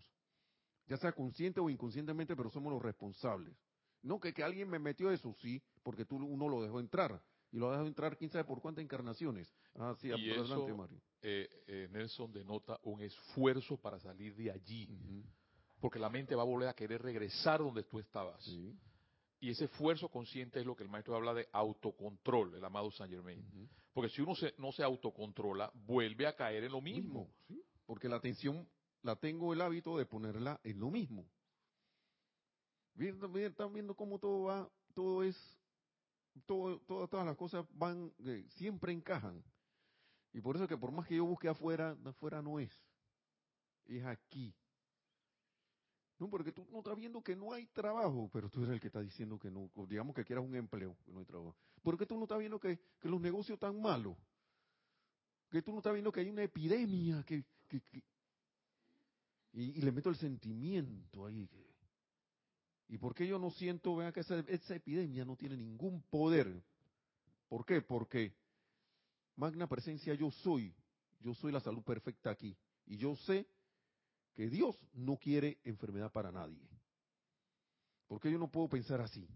[0.88, 3.56] Ya sea consciente o inconscientemente, pero somos los responsables.
[4.02, 7.22] No que, que alguien me metió eso, sí, porque tú uno lo dejó entrar.
[7.52, 9.54] Y lo ha dejado entrar quién sabe por cuántas encarnaciones.
[9.76, 11.00] Ah, sí, y adelante, Mario.
[11.22, 14.90] Eh, eh, Nelson denota un esfuerzo para salir de allí.
[15.80, 18.44] Porque la mente va a volver a querer regresar donde tú estabas.
[19.42, 23.12] Y ese esfuerzo consciente es lo que el maestro habla de autocontrol, el amado Saint
[23.12, 23.44] Germain.
[23.92, 27.28] Porque si uno no se autocontrola, vuelve a caer en lo mismo.
[27.88, 28.70] Porque la atención
[29.02, 31.26] la tengo el hábito de ponerla en lo mismo.
[32.96, 35.36] Están viendo cómo todo va, todo es,
[36.46, 39.44] todo, todas las cosas van, eh, siempre encajan.
[40.34, 42.72] Y por eso que por más que yo busque afuera, afuera no es.
[43.86, 44.54] Es aquí.
[46.30, 49.02] Porque tú no estás viendo que no hay trabajo, pero tú eres el que está
[49.02, 51.56] diciendo que no, digamos que quieras un empleo, que no hay trabajo.
[51.82, 54.16] Porque tú no estás viendo que, los negocios están malos.
[55.50, 57.44] Que tú no estás viendo que hay una epidemia, que,
[59.54, 61.50] y, le meto el sentimiento ahí.
[62.88, 64.40] ¿Y por qué yo no siento, vean que esa,
[64.76, 66.62] epidemia no tiene ningún poder?
[67.48, 67.82] ¿Por qué?
[67.82, 68.36] Porque
[69.36, 70.74] magna presencia yo soy,
[71.20, 72.56] yo soy la salud perfecta aquí.
[72.86, 73.48] Y yo sé
[74.34, 76.68] que Dios no quiere enfermedad para nadie.
[78.08, 79.28] ¿Por qué yo no puedo pensar así?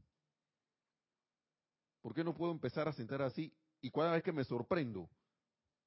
[2.02, 3.54] ¿Por qué no puedo empezar a sentar así?
[3.82, 5.10] Y cada vez que me sorprendo,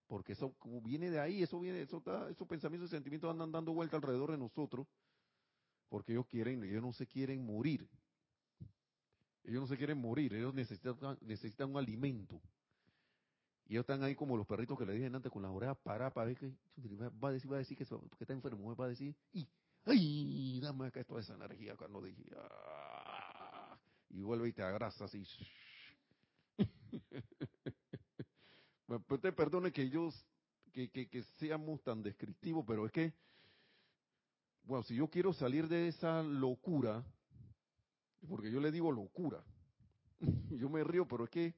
[0.07, 3.97] porque eso viene de ahí, eso viene, eso esos pensamientos y sentimientos andan dando vuelta
[3.97, 4.87] alrededor de nosotros,
[5.89, 7.89] porque ellos quieren, ellos no se quieren morir.
[9.45, 12.41] Ellos no se quieren morir, ellos necesitan, necesitan un alimento.
[13.69, 16.13] Y ellos están ahí como los perritos que le dije antes con las orejas paradas
[16.13, 16.53] para ver que
[17.23, 19.47] va a decir, va a decir que, está enfermo, va a decir, y
[19.85, 20.59] ¡ay!
[20.61, 23.79] Dame acá toda esa energía cuando dije, ¡ah!
[24.11, 25.25] Y vuelve y te agrasa así.
[29.07, 29.91] Pues te perdone que
[30.73, 33.13] que, que, que seamos tan descriptivos, pero es que
[34.69, 37.03] bueno, si yo quiero salir de esa locura,
[38.29, 39.43] porque yo le digo locura,
[40.51, 41.55] yo me río, pero es que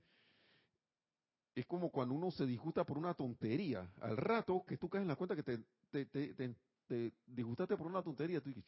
[1.61, 3.88] es como cuando uno se disgusta por una tontería.
[4.00, 5.58] Al rato que tú caes en la cuenta que te,
[5.90, 6.54] te, te,
[6.86, 8.64] te, disgustaste por una tontería, tú dices,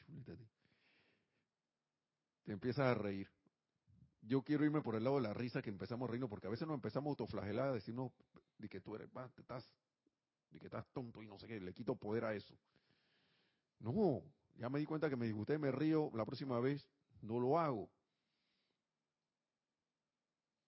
[2.45, 3.29] te empiezas a reír.
[4.21, 6.51] Yo quiero irme por el lado de la risa que empezamos a reírnos, porque a
[6.51, 8.13] veces nos empezamos a autoflagelar, a decirnos
[8.59, 9.75] de que tú eres, estás,
[10.51, 12.57] de que estás tonto y no sé qué, le quito poder a eso.
[13.81, 14.23] No,
[14.55, 16.87] ya me di cuenta que me disgusté, me río, la próxima vez
[17.21, 17.91] no lo hago.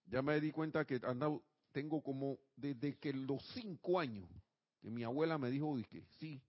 [0.06, 1.42] Ya me di cuenta que andado,
[1.74, 4.28] tengo como desde que los cinco años
[4.80, 6.40] que mi abuela me dijo que sí,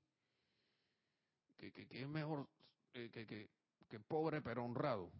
[1.58, 2.48] que, que, es mejor
[2.94, 3.50] eh, que, que,
[3.90, 5.12] que pobre pero honrado.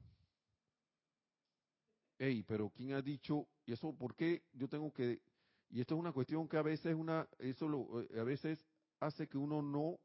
[2.20, 5.22] Ey, pero ¿quién ha dicho, y eso por qué yo tengo que,
[5.72, 8.64] y esto es una cuestión que a veces una, eso lo, eh, a veces
[9.00, 10.00] hace que uno no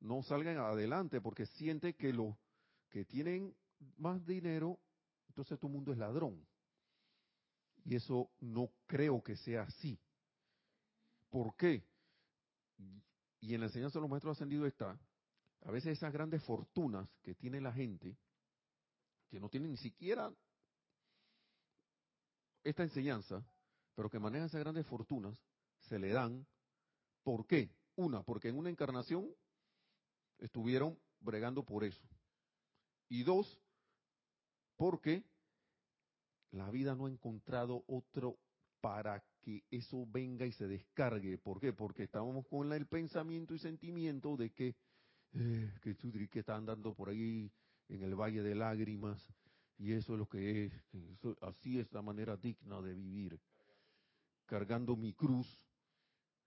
[0.00, 2.34] no salgan adelante porque siente que los
[2.90, 3.54] que tienen
[3.96, 4.78] más dinero,
[5.28, 6.44] entonces todo el mundo es ladrón.
[7.84, 9.98] Y eso no creo que sea así.
[11.30, 11.84] ¿Por qué?
[13.40, 14.98] Y en la enseñanza de los maestros ascendidos está,
[15.64, 18.16] a veces esas grandes fortunas que tiene la gente,
[19.28, 20.32] que no tienen ni siquiera
[22.62, 23.44] esta enseñanza,
[23.94, 25.36] pero que manejan esas grandes fortunas,
[25.88, 26.46] se le dan.
[27.22, 27.70] ¿Por qué?
[27.96, 29.34] Una, porque en una encarnación
[30.38, 32.02] estuvieron bregando por eso.
[33.08, 33.60] Y dos,
[34.76, 35.24] porque
[36.52, 38.38] la vida no ha encontrado otro
[38.80, 41.38] para que eso venga y se descargue.
[41.38, 41.72] ¿Por qué?
[41.72, 44.76] Porque estábamos con el pensamiento y sentimiento de que,
[45.34, 45.96] eh, que,
[46.28, 47.50] que está andando por ahí
[47.88, 49.22] en el valle de lágrimas
[49.78, 50.72] y eso es lo que es,
[51.40, 53.40] así es la manera digna de vivir,
[54.46, 55.46] cargando mi cruz.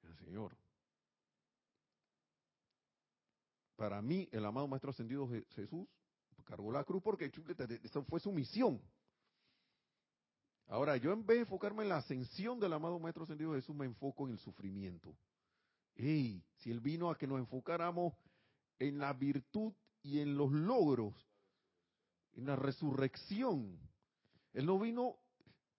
[0.03, 0.55] El Señor,
[3.75, 5.87] para mí, el amado Maestro Ascendido Jesús
[6.45, 7.31] cargó la cruz porque
[7.83, 8.79] esa fue su misión.
[10.67, 13.85] Ahora, yo en vez de enfocarme en la ascensión del amado Maestro Ascendido Jesús, me
[13.85, 15.15] enfoco en el sufrimiento.
[15.95, 16.43] ¡Ey!
[16.57, 18.13] Si Él vino a que nos enfocáramos
[18.79, 21.13] en la virtud y en los logros,
[22.33, 23.79] en la resurrección.
[24.53, 25.17] Él no vino,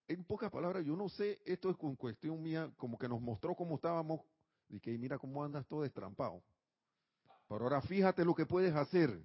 [0.08, 3.54] en pocas palabras, yo no sé, esto es con cuestión mía, como que nos mostró
[3.54, 4.20] cómo estábamos
[4.68, 6.42] Y que mira cómo andas todo destrampado.
[7.48, 9.20] Pero ahora fíjate lo que puedes hacer.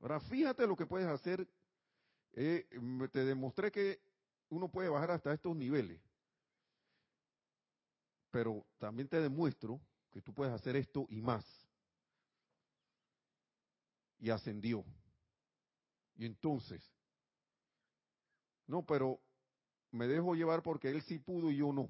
[0.00, 1.46] Ahora fíjate lo que puedes hacer.
[2.32, 2.66] Eh,
[3.12, 4.00] te demostré que
[4.50, 6.00] uno puede bajar hasta estos niveles.
[8.30, 9.80] Pero también te demuestro
[10.10, 11.44] que tú puedes hacer esto y más.
[14.18, 14.84] Y ascendió.
[16.16, 16.82] Y entonces,
[18.66, 19.20] no, pero
[19.90, 21.88] me dejo llevar porque él sí pudo y yo no.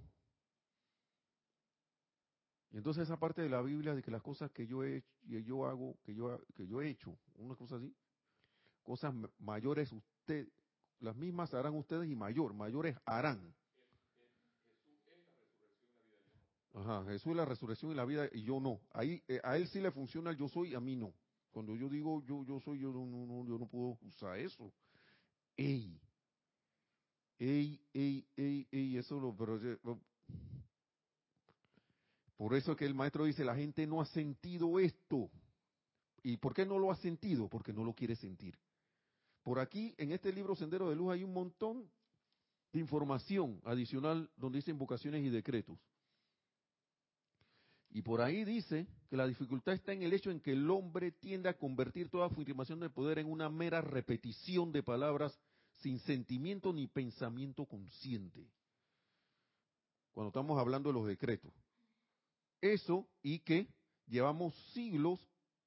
[2.70, 5.08] Y entonces esa parte de la Biblia de que las cosas que yo he hecho,
[5.26, 7.92] yo hago, que yo que yo he hecho, una cosa así,
[8.82, 10.48] cosas mayores usted,
[11.00, 13.54] las mismas harán ustedes y mayor, mayores harán.
[16.74, 18.80] Ajá, Jesús es la resurrección y la vida y yo no.
[18.92, 21.12] Ahí eh, a él sí le funciona el yo soy, a mí no.
[21.50, 24.72] Cuando yo digo yo yo soy, yo no, no, yo no puedo usar eso.
[25.56, 26.00] Ey,
[27.38, 28.26] ey, ey,
[28.70, 29.58] ey, eso lo, pero,
[32.36, 35.30] por eso que el maestro dice, la gente no ha sentido esto.
[36.22, 37.48] ¿Y por qué no lo ha sentido?
[37.48, 38.56] Porque no lo quiere sentir.
[39.50, 41.90] Por aquí, en este libro Sendero de Luz, hay un montón
[42.72, 45.76] de información adicional donde dice invocaciones y decretos.
[47.90, 51.10] Y por ahí dice que la dificultad está en el hecho en que el hombre
[51.10, 55.36] tiende a convertir toda afirmación de poder en una mera repetición de palabras
[55.80, 58.46] sin sentimiento ni pensamiento consciente.
[60.12, 61.52] Cuando estamos hablando de los decretos.
[62.60, 63.66] Eso y que
[64.06, 65.18] llevamos siglos,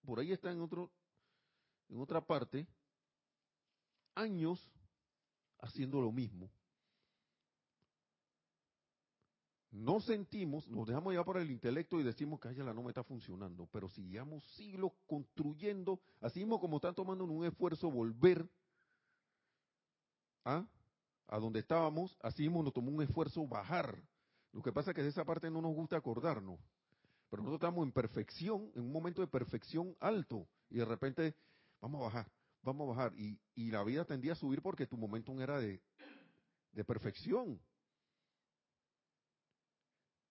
[0.05, 0.89] por ahí está en otro
[1.89, 2.65] en otra parte,
[4.16, 4.72] años
[5.59, 6.49] haciendo lo mismo
[9.74, 13.03] no sentimos, nos dejamos llevar por el intelecto y decimos que la no me está
[13.03, 14.07] funcionando, pero si
[14.55, 18.47] siglos construyendo, así mismo como están tomando un esfuerzo volver
[20.45, 20.64] ¿ah?
[21.28, 23.99] a donde estábamos, así mismo nos tomó un esfuerzo bajar.
[24.51, 26.59] Lo que pasa es que de esa parte no nos gusta acordarnos,
[27.32, 31.36] pero nosotros estamos en perfección, en un momento de perfección alto, y de repente
[31.82, 32.32] vamos a bajar,
[32.64, 35.82] vamos a bajar, y, y la vida tendía a subir porque tu momento era de,
[36.72, 37.59] de perfección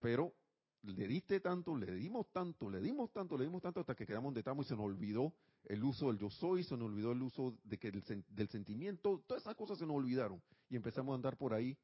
[0.03, 0.35] pero
[0.81, 4.25] le diste tanto, le dimos tanto, le dimos tanto, le dimos tanto hasta que quedamos
[4.25, 7.21] donde estamos y se nos olvidó el uso del yo soy, se nos olvidó el
[7.21, 11.37] uso de que del, sentimiento, todas esas cosas se nos olvidaron y empezamos a andar
[11.37, 11.77] por ahí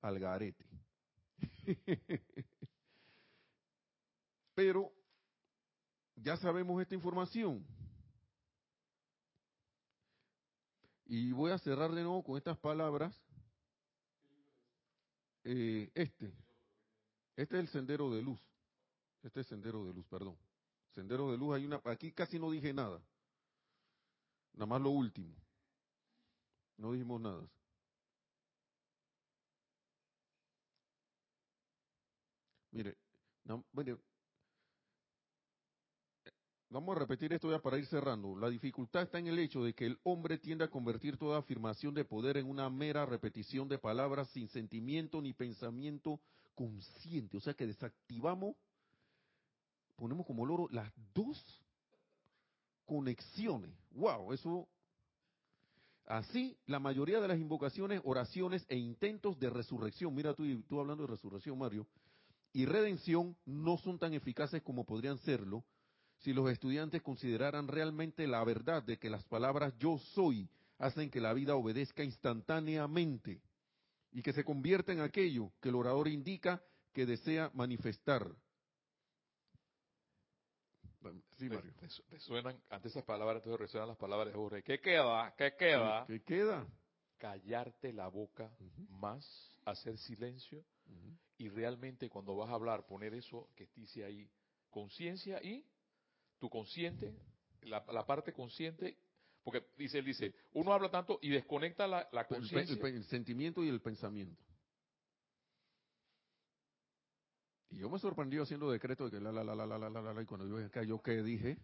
[0.00, 0.64] al garete.
[4.54, 4.94] Pero
[6.16, 7.66] ya sabemos esta información.
[11.12, 13.20] Y voy a cerrar de nuevo con estas palabras.
[15.42, 16.32] Eh, este.
[17.34, 18.40] Este es el sendero de luz.
[19.20, 20.38] Este es sendero de luz, perdón.
[20.94, 21.80] Sendero de luz, hay una.
[21.86, 23.02] Aquí casi no dije nada.
[24.52, 25.34] Nada más lo último.
[26.76, 27.44] No dijimos nada.
[32.70, 32.96] Mire,
[33.42, 33.64] no,
[36.72, 38.36] Vamos a repetir esto ya para ir cerrando.
[38.36, 41.92] La dificultad está en el hecho de que el hombre tiende a convertir toda afirmación
[41.94, 46.20] de poder en una mera repetición de palabras sin sentimiento ni pensamiento
[46.54, 47.36] consciente.
[47.36, 48.54] O sea que desactivamos,
[49.96, 51.44] ponemos como loro las dos
[52.86, 53.74] conexiones.
[53.90, 54.32] ¡Wow!
[54.32, 54.68] Eso.
[56.06, 61.02] Así, la mayoría de las invocaciones, oraciones e intentos de resurrección, mira tú, tú hablando
[61.02, 61.88] de resurrección, Mario,
[62.52, 65.64] y redención no son tan eficaces como podrían serlo
[66.20, 70.48] si los estudiantes consideraran realmente la verdad de que las palabras yo soy
[70.78, 73.40] hacen que la vida obedezca instantáneamente
[74.12, 76.62] y que se convierta en aquello que el orador indica
[76.92, 78.26] que desea manifestar.
[81.38, 81.72] Sí, Mario.
[82.10, 84.62] Resuenan, ante esas palabras, entonces resuenan las palabras de Jorge.
[84.62, 85.34] ¿Qué queda?
[85.36, 86.04] ¿Qué queda?
[86.06, 86.66] ¿Qué queda?
[87.16, 88.50] Callarte la boca
[88.90, 89.24] más,
[89.64, 90.62] hacer silencio
[91.38, 94.28] y realmente cuando vas a hablar poner eso que dice ahí,
[94.70, 95.64] conciencia y
[96.40, 97.14] tu consciente,
[97.62, 98.96] la, parte consciente,
[99.44, 102.76] porque dice, él dice, uno habla tanto y desconecta la, la conciencia.
[102.88, 104.42] El, sentimiento y el pensamiento.
[107.68, 110.14] Y yo me sorprendí haciendo decreto de que la, la, la, la, la, la, la,
[110.14, 111.58] la, y cuando yo acá, yo qué dije,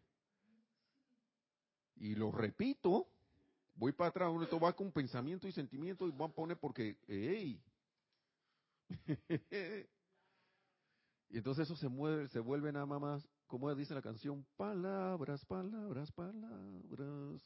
[1.97, 3.09] y lo repito,
[3.75, 6.99] voy para atrás, uno esto va con pensamiento y sentimiento y voy a poner porque,
[7.09, 7.61] ¡ey!
[11.31, 16.13] y entonces eso se mueve, se vuelve nada más como dice la canción, palabras, palabras,
[16.13, 17.41] palabras,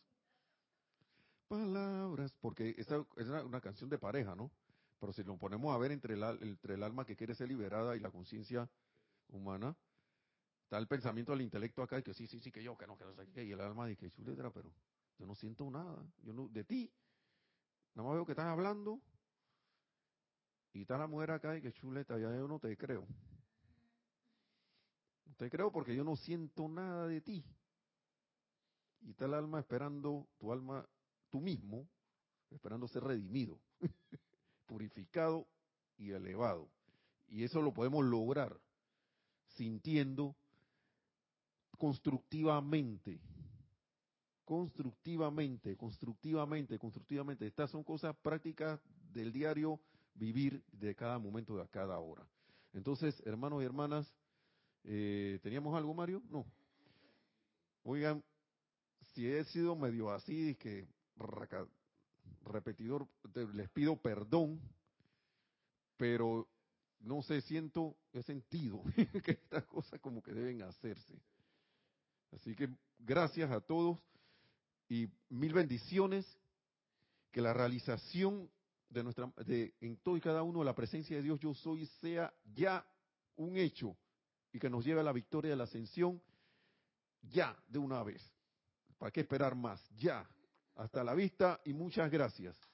[1.49, 4.51] palabras, porque esa es una canción de pareja, ¿no?
[4.99, 7.97] Pero si lo ponemos a ver entre el, entre el alma que quiere ser liberada
[7.97, 8.69] y la conciencia
[9.29, 9.77] humana,
[10.65, 12.97] está el pensamiento del intelecto acá y que sí, sí, sí, que yo, que no,
[12.97, 14.73] que no sé qué, y el alma dice que chuleta, pero
[15.19, 16.93] yo no siento nada, yo no, de ti,
[17.95, 19.01] nada más veo que estás hablando
[20.73, 23.07] y está la mujer acá y que chuleta, ya yo no te creo.
[25.37, 27.45] Te creo porque yo no siento nada de ti.
[29.03, 30.87] Y está el alma esperando, tu alma,
[31.31, 31.89] tú mismo,
[32.51, 33.59] esperando ser redimido,
[34.67, 35.47] purificado
[35.97, 36.69] y elevado.
[37.29, 38.61] Y eso lo podemos lograr
[39.57, 40.37] sintiendo
[41.79, 43.21] constructivamente,
[44.45, 47.47] constructivamente, constructivamente, constructivamente.
[47.47, 48.81] Estas son cosas prácticas
[49.13, 49.81] del diario
[50.15, 52.27] vivir de cada momento, de cada hora.
[52.73, 54.13] Entonces, hermanos y hermanas,
[54.85, 56.23] eh, ¿teníamos algo, Mario?
[56.31, 56.47] No.
[57.83, 58.23] Oigan,
[59.15, 60.87] si he sido medio así, que
[62.45, 63.07] repetidor,
[63.55, 64.61] les pido perdón,
[65.97, 66.49] pero
[67.01, 68.83] no sé, siento, he sentido
[69.25, 71.21] que estas cosas como que deben hacerse.
[72.33, 72.69] Así que
[72.99, 73.99] gracias a todos
[74.89, 76.27] y mil bendiciones,
[77.31, 78.51] que la realización
[78.89, 82.33] de nuestra, de, en todo y cada uno, la presencia de Dios yo soy sea
[82.55, 82.85] ya
[83.37, 83.97] un hecho
[84.53, 86.21] y que nos lleve a la victoria de la ascensión
[87.23, 88.23] ya de una vez.
[88.99, 89.89] ¿Para qué esperar más?
[89.97, 90.29] Ya.
[90.75, 92.61] Hasta la vista y muchas gracias.